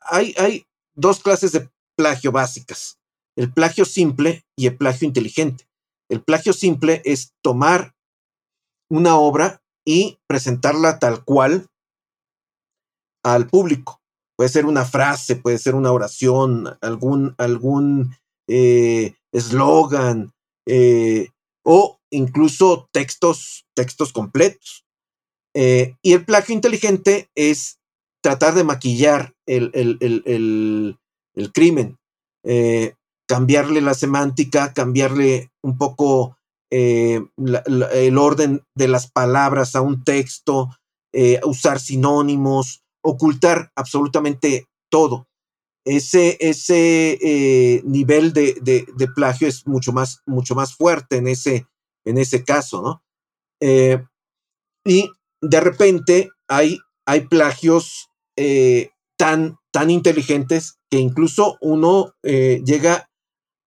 [0.00, 2.98] Hay, hay dos clases de plagio básicas,
[3.36, 5.68] el plagio simple y el plagio inteligente.
[6.08, 7.94] El plagio simple es tomar
[8.90, 11.68] una obra y presentarla tal cual
[13.24, 14.00] al público.
[14.36, 18.16] Puede ser una frase, puede ser una oración, algún algún
[18.48, 20.32] eh, eslogan
[20.66, 21.28] eh,
[21.64, 24.83] o incluso textos, textos completos.
[25.54, 27.78] Eh, y el plagio inteligente es
[28.22, 31.98] tratar de maquillar el, el, crimen,
[32.44, 32.94] eh,
[33.28, 36.36] cambiarle la semántica, cambiarle un poco
[36.70, 37.24] eh,
[37.92, 40.70] el orden de las palabras a un texto,
[41.44, 45.28] usar sinónimos, ocultar absolutamente todo.
[45.86, 51.66] Ese, ese nivel de, de, plagio es mucho más, mucho más fuerte en ese,
[52.04, 53.02] en ese caso, ¿no?
[54.86, 55.10] Y
[55.48, 63.08] de repente hay, hay plagios eh, tan, tan inteligentes que incluso uno eh, llega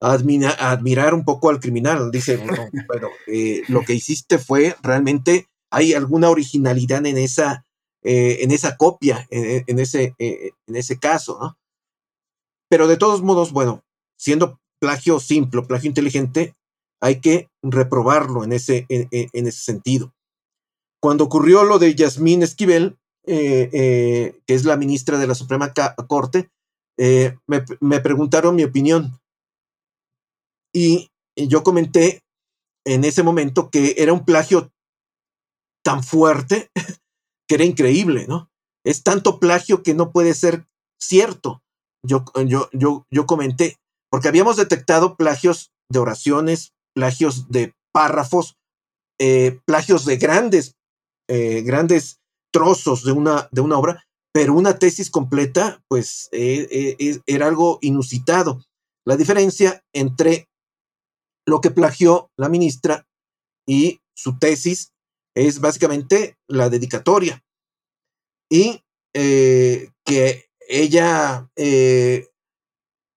[0.02, 2.12] a, admirar un poco al criminal.
[2.12, 3.10] Dice, bueno,
[3.68, 7.66] lo que hiciste fue realmente, hay alguna originalidad en esa,
[8.04, 11.58] en esa copia, en, ese, en ese caso, ¿no?
[12.70, 13.84] Pero de todos modos, bueno,
[14.18, 16.56] siendo plagio simple, plagio inteligente,
[17.00, 20.14] hay que reprobarlo en ese, en, ese sentido.
[21.02, 22.98] Cuando ocurrió lo de Yasmín Esquivel,
[23.30, 25.74] eh, eh, que es la ministra de la Suprema
[26.08, 26.50] Corte,
[26.98, 29.20] eh, me, preguntaron mi opinión.
[30.74, 32.24] Y yo comenté
[32.86, 34.72] en ese momento que era un plagio
[35.84, 36.72] tan fuerte
[37.50, 38.50] que era increíble, ¿no?
[38.86, 40.66] Es tanto plagio que no puede ser
[40.98, 41.62] cierto.
[42.06, 43.76] Yo, yo, yo, yo comenté,
[44.10, 48.56] porque habíamos detectado plagios de oraciones, plagios de párrafos,
[49.66, 50.77] plagios de grandes,
[51.28, 52.20] eh, grandes
[52.52, 58.64] trozos de una, de una obra, pero una tesis completa, pues eh, era algo inusitado.
[59.06, 60.50] La diferencia entre
[61.46, 63.08] lo que plagió la ministra
[63.68, 64.92] y su tesis
[65.36, 67.44] es básicamente la dedicatoria.
[68.50, 68.82] Y
[69.14, 71.50] que ella,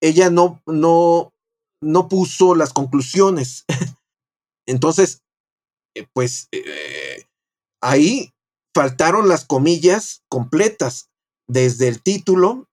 [0.00, 1.32] ella no, no,
[1.82, 3.64] no puso las conclusiones.
[4.66, 5.22] Entonces,
[5.94, 7.26] eh, pues eh,
[7.82, 8.32] ahí
[8.74, 11.10] faltaron las comillas completas,
[11.48, 12.68] desde el título,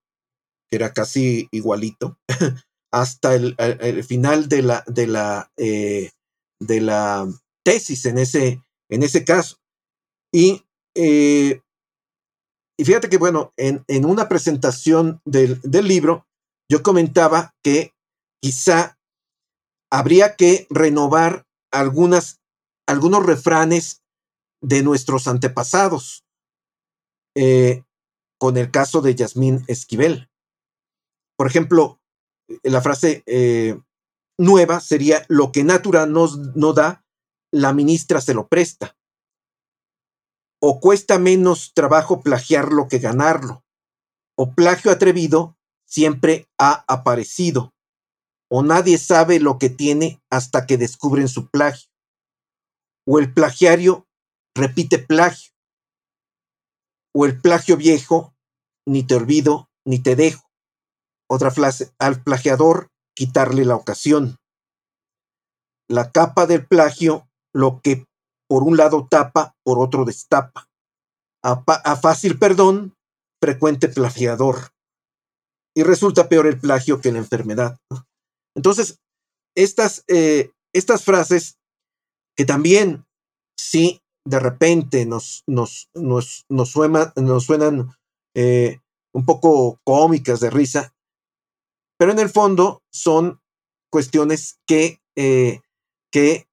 [0.70, 2.18] que era casi igualito,
[2.92, 6.10] hasta el, final de la, de la, eh,
[6.60, 7.26] de la
[7.64, 9.56] tesis en ese, en ese caso.
[10.32, 11.60] Y, y
[12.84, 16.26] fíjate que, bueno, en, en una presentación del, del libro,
[16.70, 17.92] yo comentaba que
[18.42, 18.98] quizá
[19.90, 22.40] habría que renovar algunas,
[22.86, 24.02] algunos refranes
[24.60, 26.24] de nuestros antepasados,
[27.34, 27.84] eh,
[28.38, 30.30] con el caso de Yasmín Esquivel.
[31.36, 32.00] Por ejemplo,
[32.62, 33.78] la frase eh,
[34.38, 37.04] nueva sería, lo que Natura no da,
[37.52, 38.96] la ministra se lo presta.
[40.60, 43.64] O cuesta menos trabajo plagiarlo que ganarlo.
[44.36, 47.72] O plagio atrevido siempre ha aparecido
[48.50, 51.90] o nadie sabe lo que tiene hasta que descubren su plagio.
[53.06, 54.07] O el plagiario
[54.58, 55.52] repite plagio.
[57.14, 58.34] O el plagio viejo,
[58.86, 60.48] ni te olvido, ni te dejo.
[61.30, 64.36] Otra frase, al plagiador quitarle la ocasión.
[65.88, 68.04] La capa del plagio, lo que
[68.48, 70.68] por un lado tapa, por otro destapa.
[71.42, 72.94] A, fácil perdón,
[73.40, 74.70] frecuente plagiador.
[75.74, 77.78] Y resulta peor el plagio que la enfermedad.
[78.56, 78.98] Entonces,
[79.54, 81.58] estas, eh, estas frases
[82.36, 83.04] que también,
[83.58, 86.76] sí, de repente nos, nos, nos, nos,
[87.16, 87.90] nos suenan
[88.34, 88.80] eh,
[89.12, 90.94] un poco cómicas de risa,
[91.98, 93.40] pero en el fondo son
[93.90, 95.60] cuestiones que, eh,
[96.12, 96.46] que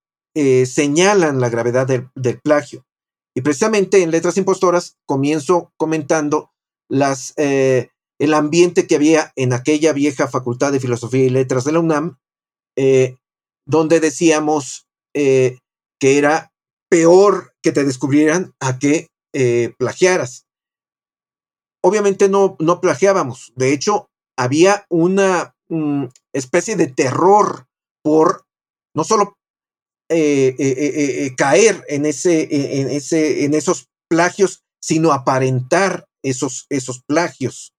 [0.65, 2.85] señalan la gravedad del, del, plagio.
[3.33, 6.51] Y precisamente en Letras Impostoras comienzo comentando
[6.89, 11.79] las, el ambiente que había en aquella vieja Facultad de Filosofía y Letras de la
[11.79, 12.17] UNAM,
[12.77, 13.17] eh,
[13.65, 15.59] donde decíamos eh,
[15.99, 16.53] que era
[16.89, 20.45] peor que te descubrieran a que eh, plagiaras.
[21.83, 24.07] Obviamente no, no plagiábamos, de hecho
[24.37, 27.65] había una mm, especie de terror
[28.03, 28.45] por
[28.95, 29.33] no solo
[30.07, 32.47] caer en, ese,
[32.79, 37.73] en, ese, en esos plagios, sino aparentar esos, esos plagios.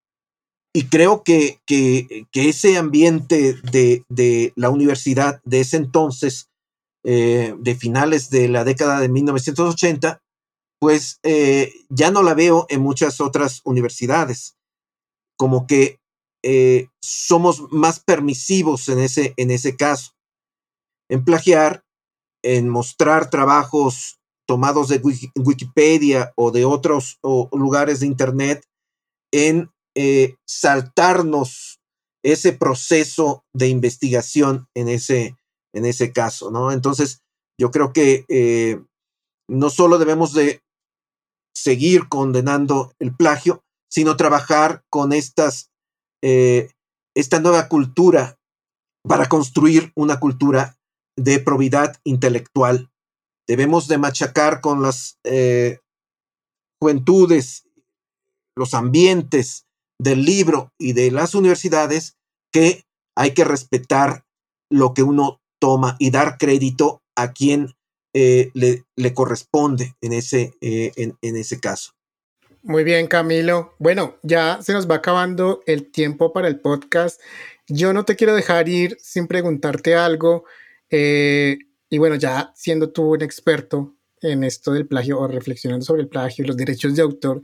[0.73, 6.49] Y creo que, que, ese ambiente de, de, la universidad de ese entonces,
[7.03, 10.21] de finales de la década de 1980,
[10.79, 14.57] pues eh, ya no la veo en muchas otras universidades.
[15.37, 15.99] Como que
[16.43, 20.11] eh, somos más permisivos en ese, en ese caso.
[21.09, 21.83] En plagiar,
[22.43, 25.01] en mostrar trabajos tomados de
[25.35, 27.19] Wikipedia o de otros
[27.51, 28.63] lugares de Internet,
[29.33, 31.79] en eh, saltarnos
[32.23, 35.35] ese proceso de investigación en ese,
[35.77, 36.71] en ese caso, ¿no?
[36.71, 37.21] Entonces,
[37.59, 38.25] yo creo que
[39.47, 40.61] no solo debemos de
[41.55, 45.71] seguir condenando el plagio, sino trabajar con estas,
[46.21, 46.71] eh,
[47.15, 48.37] esta nueva cultura
[49.03, 50.77] para construir una cultura
[51.15, 52.91] de probidad intelectual.
[53.47, 55.79] Debemos de machacar con las eh,
[56.79, 57.67] juventudes,
[58.55, 59.65] los ambientes
[59.99, 62.17] del libro y de las universidades
[62.51, 64.25] que hay que respetar
[64.69, 67.75] lo que uno toma y dar crédito a quien
[68.13, 71.91] eh, le, corresponde en ese, eh, en, ese caso.
[72.63, 73.75] Muy bien, Camilo.
[73.77, 77.21] Bueno, ya se nos va acabando el tiempo para el podcast.
[77.67, 80.45] Yo no te quiero dejar ir sin preguntarte algo.
[80.89, 81.57] Eh,
[81.89, 86.07] y bueno, ya siendo tú un experto en esto del plagio o reflexionando sobre el
[86.07, 87.41] plagio y los derechos de autor,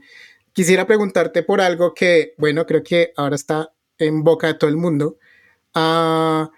[0.52, 4.76] quisiera preguntarte por algo que, bueno, creo que ahora está en boca de todo el
[4.76, 5.18] mundo.
[5.72, 6.50] Ah,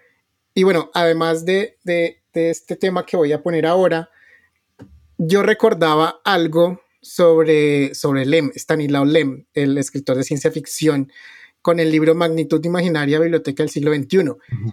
[0.57, 4.11] y bueno, además de, de este tema que voy a poner ahora,
[5.19, 11.13] yo recordaba algo sobre, sobre Lem, Stanislaw Lem, el escritor de ciencia ficción,
[11.63, 14.33] con el libro Magnitud Imaginaria, Biblioteca del siglo XXI.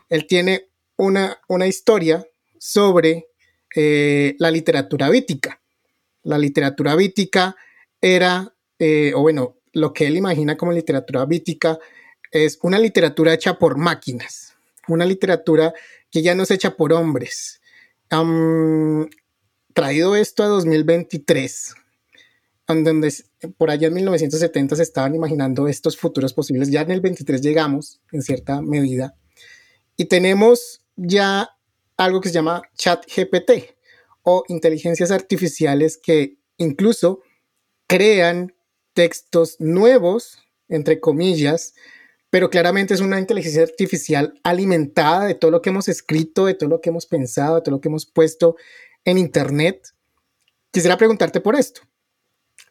[0.10, 2.26] Él tiene una, una historia
[2.58, 3.28] sobre
[3.76, 5.62] eh, la literatura vítica.
[6.24, 7.56] La literatura vítica
[8.00, 11.80] era, eh, o bueno, lo que él imagina como literatura vítica
[12.32, 14.53] es una literatura hecha por máquinas,
[14.88, 15.74] una literatura
[16.12, 17.62] que ya no se echa por hombres.
[19.74, 21.74] traído esto a 2023,
[22.68, 23.14] donde
[23.58, 28.02] por allá en 1970 se estaban imaginando estos futuros posibles, ya en el 23 llegamos
[28.12, 29.16] en cierta medida
[29.98, 31.50] y tenemos ya
[31.98, 33.76] algo que se llama chat GPT
[34.24, 37.22] o inteligencias artificiales que incluso
[37.88, 38.54] crean
[38.94, 41.74] textos nuevos, entre comillas,
[42.34, 46.68] pero claramente es una inteligencia artificial alimentada de todo lo que hemos escrito, de todo
[46.68, 48.56] lo que hemos pensado, de todo lo que hemos puesto
[49.06, 49.90] en Internet.
[50.72, 51.82] Quisiera preguntarte por esto.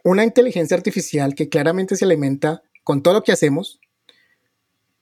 [0.03, 3.79] Una inteligencia artificial que claramente se alimenta con todo lo que hacemos,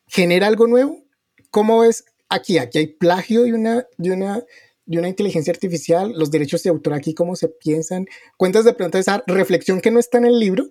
[0.07, 1.05] ¿genera algo nuevo?
[1.51, 2.59] ¿Cómo es aquí?
[2.59, 4.45] Aquí hay plagio de una, de una,
[4.85, 8.09] de una inteligencia artificial, los derechos de autor aquí, cómo se piensan.
[8.37, 10.67] Cuentas de pronto esa reflexión que no está en el libro,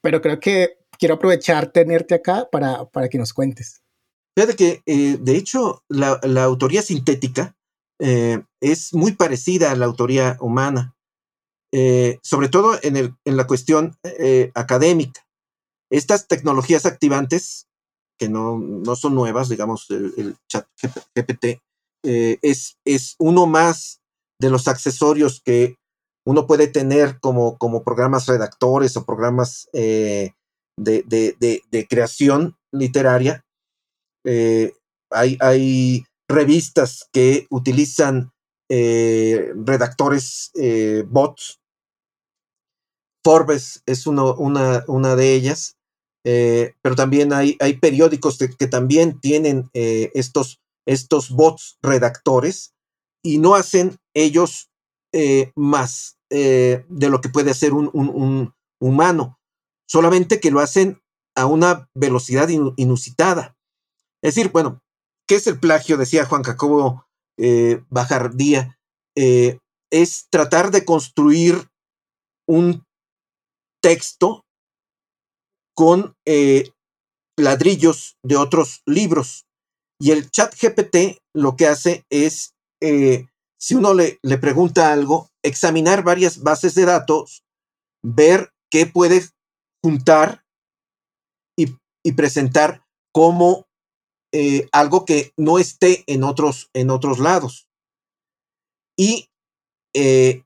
[0.00, 3.82] pero creo que quiero aprovechar tenerte acá para, para que nos cuentes.
[4.36, 7.56] Fíjate que, eh, de hecho, la, la autoría sintética
[7.98, 10.94] eh, es muy parecida a la autoría humana,
[11.72, 13.96] eh, sobre todo en, el, en la cuestión
[14.54, 15.26] académica.
[15.90, 17.66] Estas tecnologías activantes,
[18.18, 20.66] que no, no son nuevas, digamos, el, chat
[21.14, 21.62] GPT,
[22.02, 24.00] es, es uno más
[24.38, 25.76] de los accesorios que
[26.26, 29.68] uno puede tener como, como programas redactores o programas
[30.76, 33.44] de, creación literaria.
[34.24, 34.72] Eh,
[35.10, 38.32] hay, hay, revistas que utilizan
[38.68, 41.60] eh, redactores eh, bots.
[43.24, 44.24] Forbes es una,
[44.88, 45.76] una, de ellas,
[46.22, 52.72] pero también hay, hay periódicos que, también tienen estos, estos bots redactores
[53.24, 54.70] y no hacen ellos
[55.56, 59.40] más de lo que puede hacer un, un humano
[59.86, 61.00] solamente que lo hacen
[61.36, 63.56] a una velocidad inusitada.
[64.22, 64.82] Es decir, bueno,
[65.28, 65.96] ¿qué es el plagio?
[65.96, 67.06] Decía Juan Jacobo
[67.38, 68.78] eh, Bajardía.
[69.14, 69.58] Eh,
[69.92, 71.68] es tratar de construir
[72.48, 72.84] un
[73.82, 74.44] texto
[75.74, 76.70] con eh,
[77.38, 79.46] ladrillos de otros libros.
[80.00, 82.54] Y el chat GPT lo que hace es,
[83.58, 87.44] si uno le, le pregunta algo, examinar varias bases de datos,
[88.02, 89.22] ver qué puede
[89.86, 90.44] juntar
[91.56, 93.66] y, presentar como
[94.32, 97.68] eh, algo que no esté en otros, en otros lados.
[98.98, 99.28] Y
[99.94, 100.42] eh,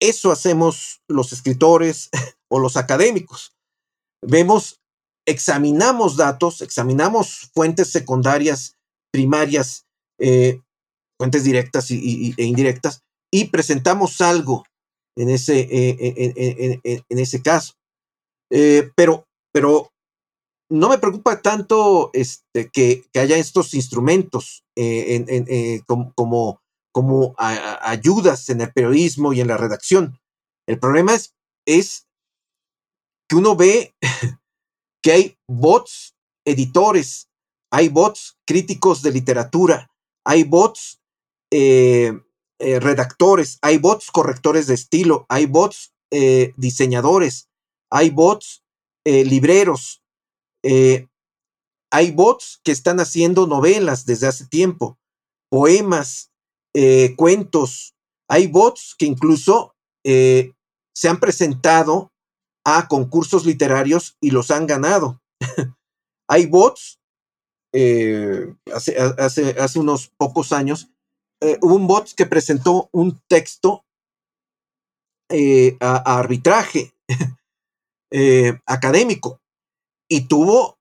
[0.00, 2.08] eso hacemos los escritores
[2.48, 3.56] o los académicos.
[4.22, 4.80] Vemos,
[5.26, 8.76] examinamos datos, examinamos fuentes secundarias,
[9.12, 9.86] primarias,
[10.20, 10.60] eh,
[11.18, 14.64] fuentes directas e indirectas, y presentamos algo
[15.16, 17.74] en ese, en, ese caso.
[18.94, 19.90] Pero, pero
[20.70, 24.64] no me preocupa tanto este, que, haya estos instrumentos
[25.86, 26.60] como,
[26.92, 30.18] como, ayudas en el periodismo y en la redacción.
[30.68, 31.34] El problema es,
[31.66, 32.06] es
[33.28, 33.94] que uno ve
[35.02, 36.14] que hay bots
[36.46, 37.28] editores,
[37.72, 39.90] hay bots críticos de literatura,
[40.24, 41.00] hay bots
[41.52, 42.12] eh,
[42.60, 47.48] eh, redactores, hay bots correctores de estilo, hay bots eh, diseñadores,
[47.94, 48.62] hay bots
[49.04, 50.02] libreros,
[50.62, 54.98] hay bots que están haciendo novelas desde hace tiempo,
[55.50, 56.32] poemas,
[57.16, 57.94] cuentos,
[58.28, 62.10] hay bots que incluso se han presentado
[62.64, 65.20] a concursos literarios y los han ganado.
[66.28, 66.98] hay bots
[67.76, 70.90] eh, hace, hace, unos pocos años,
[71.42, 73.84] eh, hubo un bot que presentó un texto
[75.28, 76.94] eh, a, arbitraje
[78.66, 79.40] académico
[80.08, 80.78] y tuvo,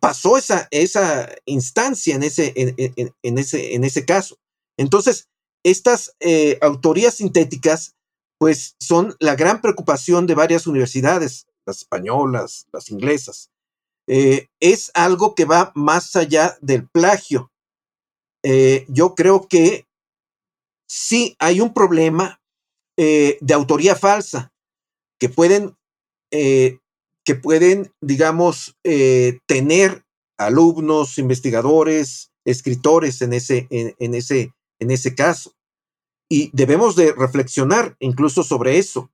[0.00, 4.36] pasó esa, esa instancia en ese, en, ese, en ese caso.
[4.76, 5.28] Entonces,
[5.64, 6.14] estas
[6.60, 7.94] autorías sintéticas,
[8.38, 13.50] pues son la gran preocupación de varias universidades, las españolas, las inglesas.
[14.06, 17.50] Eh, es algo que va más allá del plagio.
[18.42, 19.86] Eh, yo creo que
[20.86, 22.40] sí hay un problema
[22.98, 24.52] eh, de autoría falsa
[25.18, 25.76] que pueden,
[27.24, 28.76] que pueden, digamos,
[29.46, 30.04] tener
[30.36, 35.54] alumnos, investigadores, escritores en ese, en, ese, en ese caso.
[36.28, 39.10] Y debemos de reflexionar incluso sobre eso.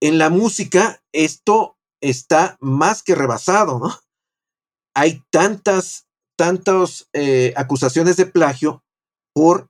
[0.00, 3.90] En la música, esto está más que rebasado, ¿no?
[4.94, 8.84] hay tantas, tantas eh, acusaciones de plagio
[9.34, 9.68] por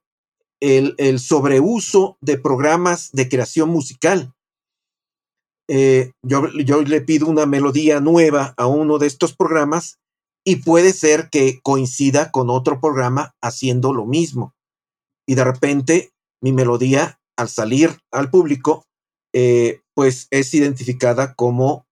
[0.61, 4.34] el, sobreuso de programas de creación musical.
[5.69, 9.99] Eh, yo, yo le pido una melodía nueva a uno de estos programas
[10.45, 14.55] y puede ser que coincida con otro programa haciendo lo mismo.
[15.27, 16.11] Y de repente
[16.43, 18.85] mi melodía, al salir al público,
[19.33, 21.87] eh, pues es identificada como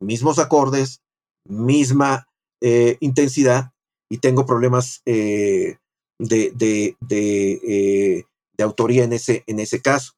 [0.00, 1.02] mismos acordes,
[1.46, 2.26] misma
[2.62, 3.72] eh, intensidad
[4.10, 5.78] y tengo problemas de,
[6.18, 8.24] de, eh,
[8.56, 10.14] de, autoría en ese, en ese caso.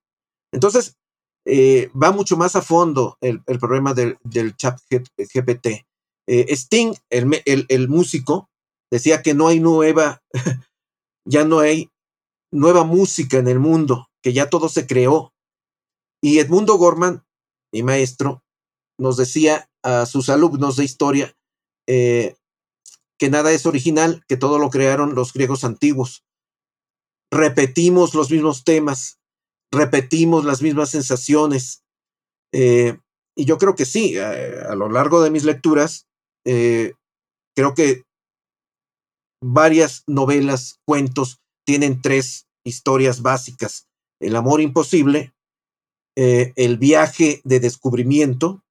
[0.53, 0.97] Entonces,
[1.47, 4.19] va mucho más a fondo el, problema del,
[4.57, 5.87] chat GPT.
[6.27, 8.49] Sting, el, el, el músico,
[8.91, 10.23] decía que no hay nueva,
[11.25, 11.91] ya no hay
[12.53, 15.33] nueva música en el mundo, que ya todo se creó.
[16.23, 17.25] Y Edmundo Gorman,
[17.73, 18.43] mi maestro,
[18.99, 21.35] nos decía a sus alumnos de historia
[21.87, 22.37] eh,
[23.19, 26.25] que nada es original, que todo lo crearon los griegos antiguos.
[27.31, 29.20] Repetimos los mismos temas,
[29.73, 31.83] repetimos las mismas sensaciones.
[32.53, 32.99] Eh,
[33.37, 36.07] y yo creo que sí, a, lo largo de mis lecturas,
[36.45, 36.95] eh,
[37.55, 38.03] creo que
[39.43, 43.87] varias novelas, cuentos, tienen tres historias básicas.
[44.21, 45.33] El amor imposible,
[46.17, 48.63] el viaje de descubrimiento,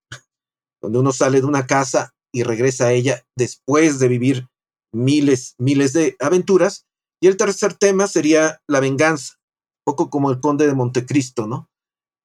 [0.81, 4.47] donde uno sale de una casa y regresa a ella después de vivir
[4.93, 6.85] miles, miles de aventuras.
[7.21, 9.38] Y el tercer tema sería la venganza,
[9.89, 11.67] poco como el conde de Montecristo, ¿no?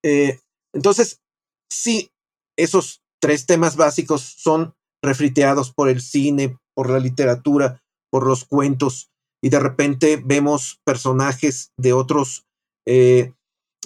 [0.05, 0.41] Eh,
[0.75, 1.23] entonces,
[1.71, 2.11] sí,
[2.59, 9.09] esos tres temas básicos son refriteados por el cine, por la literatura, por los cuentos,
[9.43, 12.45] y de repente vemos personajes de otros
[12.87, 13.33] eh,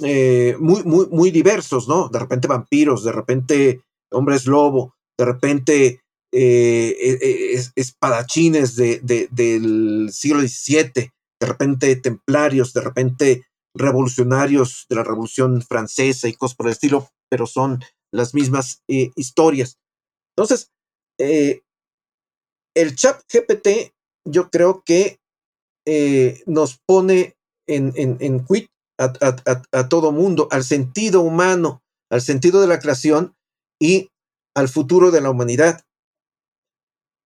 [0.03, 2.09] eh, muy, muy, muy diversos, ¿no?
[2.09, 6.03] De repente vampiros, de repente hombres lobo, de repente
[6.33, 9.01] e, e, espadachines de,
[9.31, 16.56] del siglo XVII, de repente templarios, de repente revolucionarios de la Revolución Francesa y cosas
[16.56, 19.78] por el estilo, pero son las mismas eh, historias.
[20.36, 20.70] Entonces,
[21.18, 21.62] eh,
[22.74, 23.92] el chat GPT
[24.24, 25.18] yo creo que
[26.44, 32.66] nos pone en, en, en quit a, todo mundo, al sentido humano, al sentido de
[32.66, 33.34] la creación
[33.80, 34.10] y
[34.54, 35.82] al futuro de la humanidad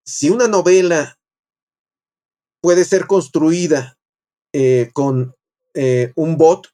[0.05, 1.19] si una novela
[2.61, 3.99] puede ser construida
[4.53, 5.35] eh, con
[5.75, 6.69] eh, un bot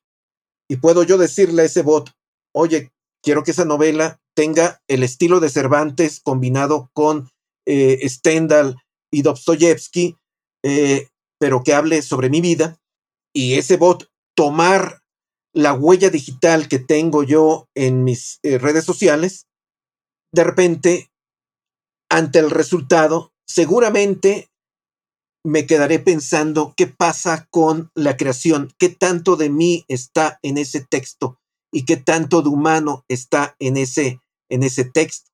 [0.71, 2.11] y puedo yo decirle a ese bot,
[2.55, 2.93] oye,
[3.23, 7.31] quiero que esa novela tenga el estilo de Cervantes combinado con
[7.67, 8.77] eh, Stendhal
[9.13, 10.17] y Dostoyevsky,
[11.41, 12.79] pero que hable sobre mi vida,
[13.35, 15.01] y ese bot tomar
[15.55, 19.47] la huella digital que tengo yo en mis redes sociales,
[20.33, 21.11] de repente
[22.11, 24.51] ante el resultado, seguramente
[25.49, 30.85] me quedaré pensando qué pasa con la creación, qué tanto de mí está en ese
[30.85, 31.41] texto
[31.73, 34.21] y qué tanto de humano está en ese,
[34.51, 35.31] en ese texto.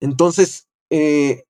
[0.00, 1.44] Entonces, eh,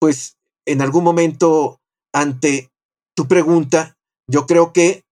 [0.00, 1.80] pues en algún momento
[2.14, 2.70] ante
[3.16, 3.98] tu pregunta,
[4.30, 5.02] yo creo que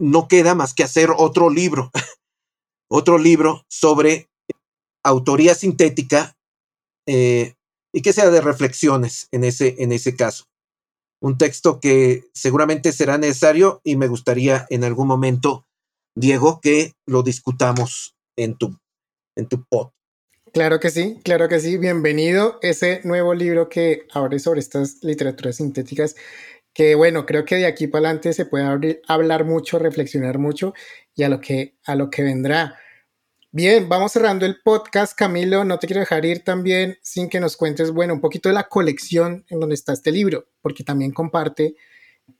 [0.00, 1.92] no queda más que hacer otro libro,
[2.90, 4.28] otro libro sobre
[5.04, 6.36] autoría sintética
[7.06, 7.54] eh,
[7.94, 10.46] y que sea de reflexiones en ese, en ese caso.
[11.20, 15.64] Un texto que seguramente será necesario y me gustaría en algún momento,
[16.14, 18.78] Diego, que lo discutamos en tu,
[19.36, 19.88] en tu pod.
[20.52, 21.76] Claro que sí, claro que sí.
[21.76, 26.14] Bienvenido ese nuevo libro que abre sobre estas literaturas sintéticas
[26.76, 30.74] que bueno, creo que de aquí para adelante se puede hablar mucho, reflexionar mucho
[31.14, 32.78] y a lo que, a lo que vendrá.
[33.58, 35.64] Bien, vamos cerrando el podcast, Camilo.
[35.64, 38.68] No te quiero dejar ir también sin que nos cuentes, bueno, un poquito de la
[38.68, 41.74] colección en donde está este libro, porque también comparte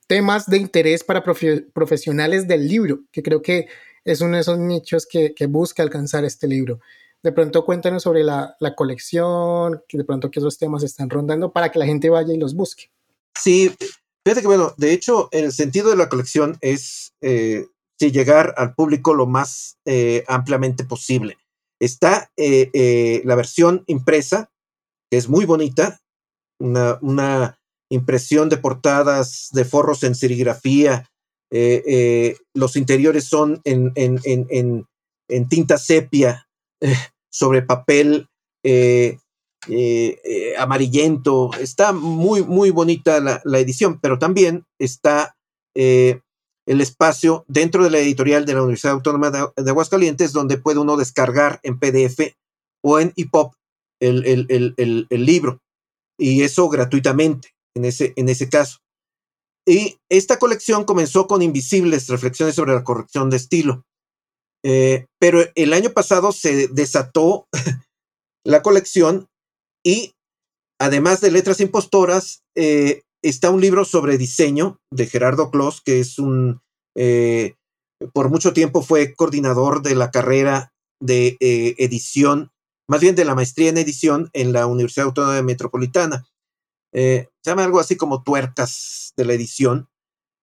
[0.07, 3.67] temas de interés para profesionales del libro, que creo que
[4.05, 6.81] es uno de esos nichos que, busca alcanzar este libro.
[7.23, 11.71] De pronto cuéntanos sobre la, colección, que de pronto que esos temas están rondando para
[11.71, 12.91] que la gente vaya y los busque.
[13.41, 13.75] Sí,
[14.23, 17.65] Fíjate que, bueno, de hecho, el sentido de la colección es eh,
[17.99, 21.39] llegar al público lo más eh, ampliamente posible.
[21.81, 24.51] Está eh, la versión impresa,
[25.11, 26.01] que es muy bonita,
[26.59, 31.09] una, impresión de portadas de forros en serigrafía.
[32.53, 36.49] los interiores son en, en tinta sepia
[37.31, 38.29] sobre papel
[39.69, 41.51] eh, eh, amarillento.
[41.59, 45.37] Está muy, muy bonita la, edición, pero también está
[45.75, 46.21] eh,
[46.67, 50.97] el espacio dentro de la editorial de la Universidad Autónoma de, Aguascalientes, donde puede uno
[50.97, 52.35] descargar en PDF
[52.83, 53.53] o en EPUB
[54.01, 55.61] el, el, el, libro.
[56.19, 58.79] Y eso gratuitamente en ese, en ese caso.
[59.67, 63.85] Y esta colección comenzó con Invisibles, reflexiones sobre la corrección de estilo.
[64.63, 67.47] pero el año pasado se desató
[68.45, 69.29] la colección
[69.85, 70.15] y
[70.81, 76.19] además de Letras Impostoras, eh, está un libro sobre diseño de Gerardo Clos, que es
[76.19, 76.61] un,
[76.97, 77.55] eh,
[78.13, 82.51] por mucho tiempo fue coordinador de la carrera de eh, edición,
[82.89, 86.27] más bien de la maestría en edición en la Universidad Autónoma Metropolitana.
[86.93, 89.89] se llama algo así como tuercas de la edición.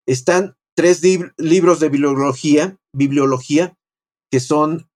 [0.08, 1.02] Están tres
[1.38, 3.76] libros de bibliología, bibliología
[4.32, 4.88] que son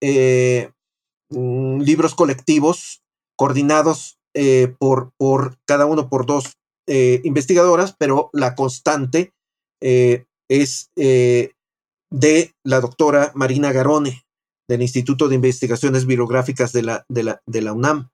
[1.30, 3.02] mm, libros colectivos
[3.38, 6.57] coordinados eh, por, por, cada uno por dos
[6.88, 9.32] eh, investigadoras, pero la constante
[9.80, 14.24] eh, es de la doctora Marina Garone,
[14.68, 18.08] del Instituto de Investigaciones Bibliográficas de la, de la, de la UNAM.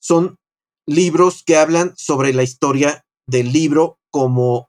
[0.00, 0.36] Son
[0.86, 4.68] libros que hablan sobre la historia del libro como,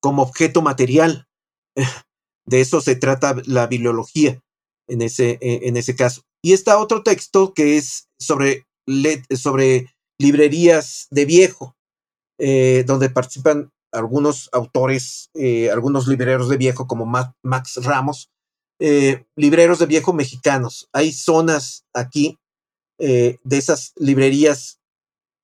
[0.00, 1.26] como objeto material.
[2.46, 4.40] De eso se trata la bibliología
[4.88, 6.22] en ese, en ese caso.
[6.42, 8.64] Y está otro texto que es sobre
[9.36, 11.76] sobre librerías de viejo,
[12.38, 18.30] eh, donde participan algunos autores, eh, algunos libreros de viejo como Max Ramos,
[18.78, 20.88] eh, libreros de viejo mexicanos.
[20.92, 22.38] Hay zonas aquí
[23.00, 24.80] de esas librerías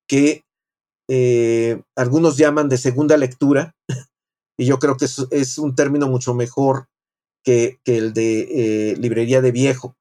[0.09, 0.43] que
[1.95, 3.73] algunos llaman de segunda lectura,
[4.57, 6.87] y yo creo que es, un término mucho mejor
[7.45, 9.95] que, el de librería de viejo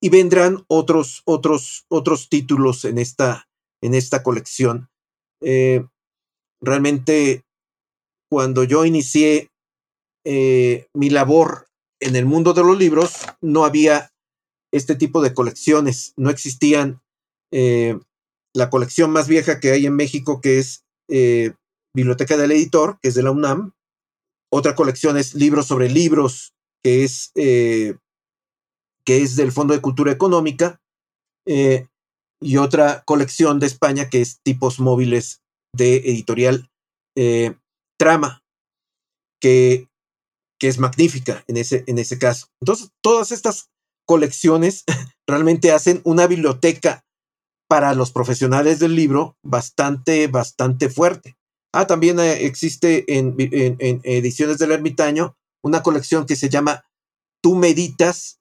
[0.00, 3.48] y vendrán otros, otros, otros títulos en esta,
[3.82, 4.88] en esta colección.
[6.60, 7.44] Realmente,
[8.30, 9.50] cuando yo inicié
[10.24, 11.66] eh, mi labor
[12.00, 14.10] en el mundo de los libros, no había
[14.72, 17.00] este tipo de colecciones, no existían.
[17.50, 17.98] Eh,
[18.54, 20.84] la colección más vieja que hay en México, que es
[21.94, 23.72] Biblioteca del Editor, que es de la UNAM.
[24.50, 27.30] Otra colección es Libros sobre Libros, que es
[29.08, 30.82] que es del Fondo de Cultura Económica,
[31.50, 31.88] eh,
[32.42, 35.40] y otra colección de España que es Tipos Móviles
[35.74, 36.70] de editorial
[37.16, 37.54] eh,
[37.98, 38.42] Trama,
[39.40, 39.88] que,
[40.58, 42.46] que, es magnífica en ese, en ese caso.
[42.60, 43.70] Entonces, todas estas
[44.06, 44.84] colecciones
[45.28, 47.04] realmente hacen una biblioteca
[47.68, 51.36] para los profesionales del libro bastante, bastante fuerte.
[51.74, 56.84] Ah, también eh, existe en, en, ediciones del ermitaño una colección que se llama
[57.42, 58.38] Tú meditas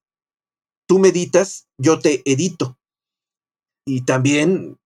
[0.88, 2.78] tú meditas, yo te edito.
[3.86, 4.78] Y también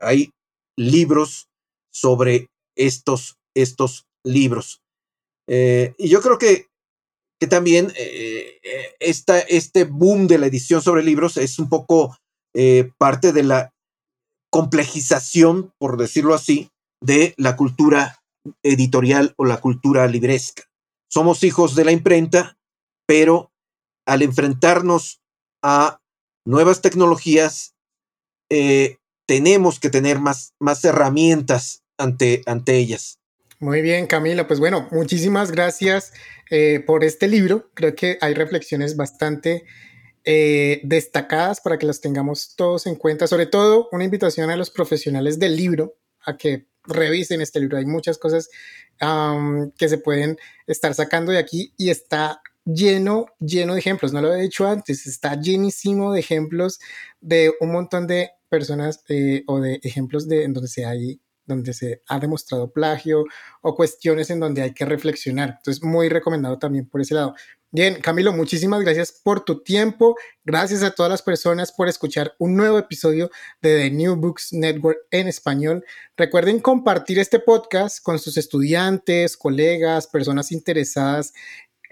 [0.00, 0.30] hay
[0.76, 1.48] libros
[1.92, 4.82] sobre estos, estos libros.
[5.48, 6.68] Eh, y yo creo que,
[7.40, 8.60] que también eh,
[9.00, 12.16] este boom de la edición sobre libros es un poco
[12.54, 13.74] eh, parte de la
[14.50, 16.70] complejización, por decirlo así,
[17.00, 18.22] de la cultura
[18.62, 20.64] editorial o la cultura libresca.
[21.10, 22.58] Somos hijos de la imprenta,
[23.06, 23.50] pero
[24.06, 25.20] al enfrentarnos
[25.62, 26.00] a
[26.44, 27.74] nuevas tecnologías,
[28.50, 33.18] eh, tenemos que tener más, más herramientas ante, ante ellas.
[33.58, 34.46] Muy bien, Camila.
[34.46, 36.12] Pues bueno, muchísimas gracias
[36.50, 37.70] eh, por este libro.
[37.74, 39.64] Creo que hay reflexiones bastante
[40.24, 43.26] eh, destacadas para que las tengamos todos en cuenta.
[43.26, 45.94] Sobre todo, una invitación a los profesionales del libro
[46.24, 47.78] a que revisen este libro.
[47.78, 48.48] Hay muchas cosas
[49.78, 50.36] que se pueden
[50.66, 54.12] estar sacando de aquí y está lleno, lleno de ejemplos.
[54.12, 56.78] No lo he dicho antes, está llenísimo de ejemplos
[57.20, 61.72] de un montón de personas eh, o de ejemplos de en donde se hay donde
[61.72, 63.24] se ha demostrado plagio
[63.60, 65.56] o cuestiones en donde hay que reflexionar.
[65.58, 67.34] Entonces, muy recomendado también por ese lado.
[67.74, 70.14] Bien, Camilo, muchísimas gracias por tu tiempo.
[70.44, 73.30] Gracias a todas las personas por escuchar un nuevo episodio
[73.62, 75.82] de The New Books Network en español.
[76.14, 81.32] Recuerden compartir este podcast con sus estudiantes, colegas, personas interesadas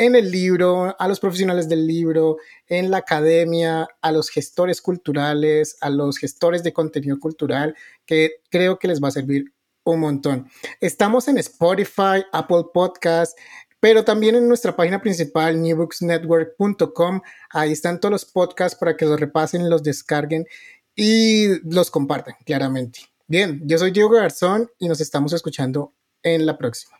[0.01, 2.39] en el libro, a los profesionales del libro,
[2.69, 7.77] en la academia, a los gestores culturales, a los gestores de contenido cultural,
[8.07, 9.53] que creo que les va a servir
[9.85, 10.49] un montón.
[10.81, 13.39] Estamos en Spotify, Apple Podcasts,
[13.79, 17.21] pero también en nuestra página principal, newbooksnetwork.com.
[17.51, 20.47] Ahí están todos los podcasts para que los repasen, los descarguen
[20.97, 23.01] y los compartan, claramente.
[23.27, 25.93] Bien, yo soy Diego Garzón y nos estamos escuchando
[26.23, 27.00] en la próxima.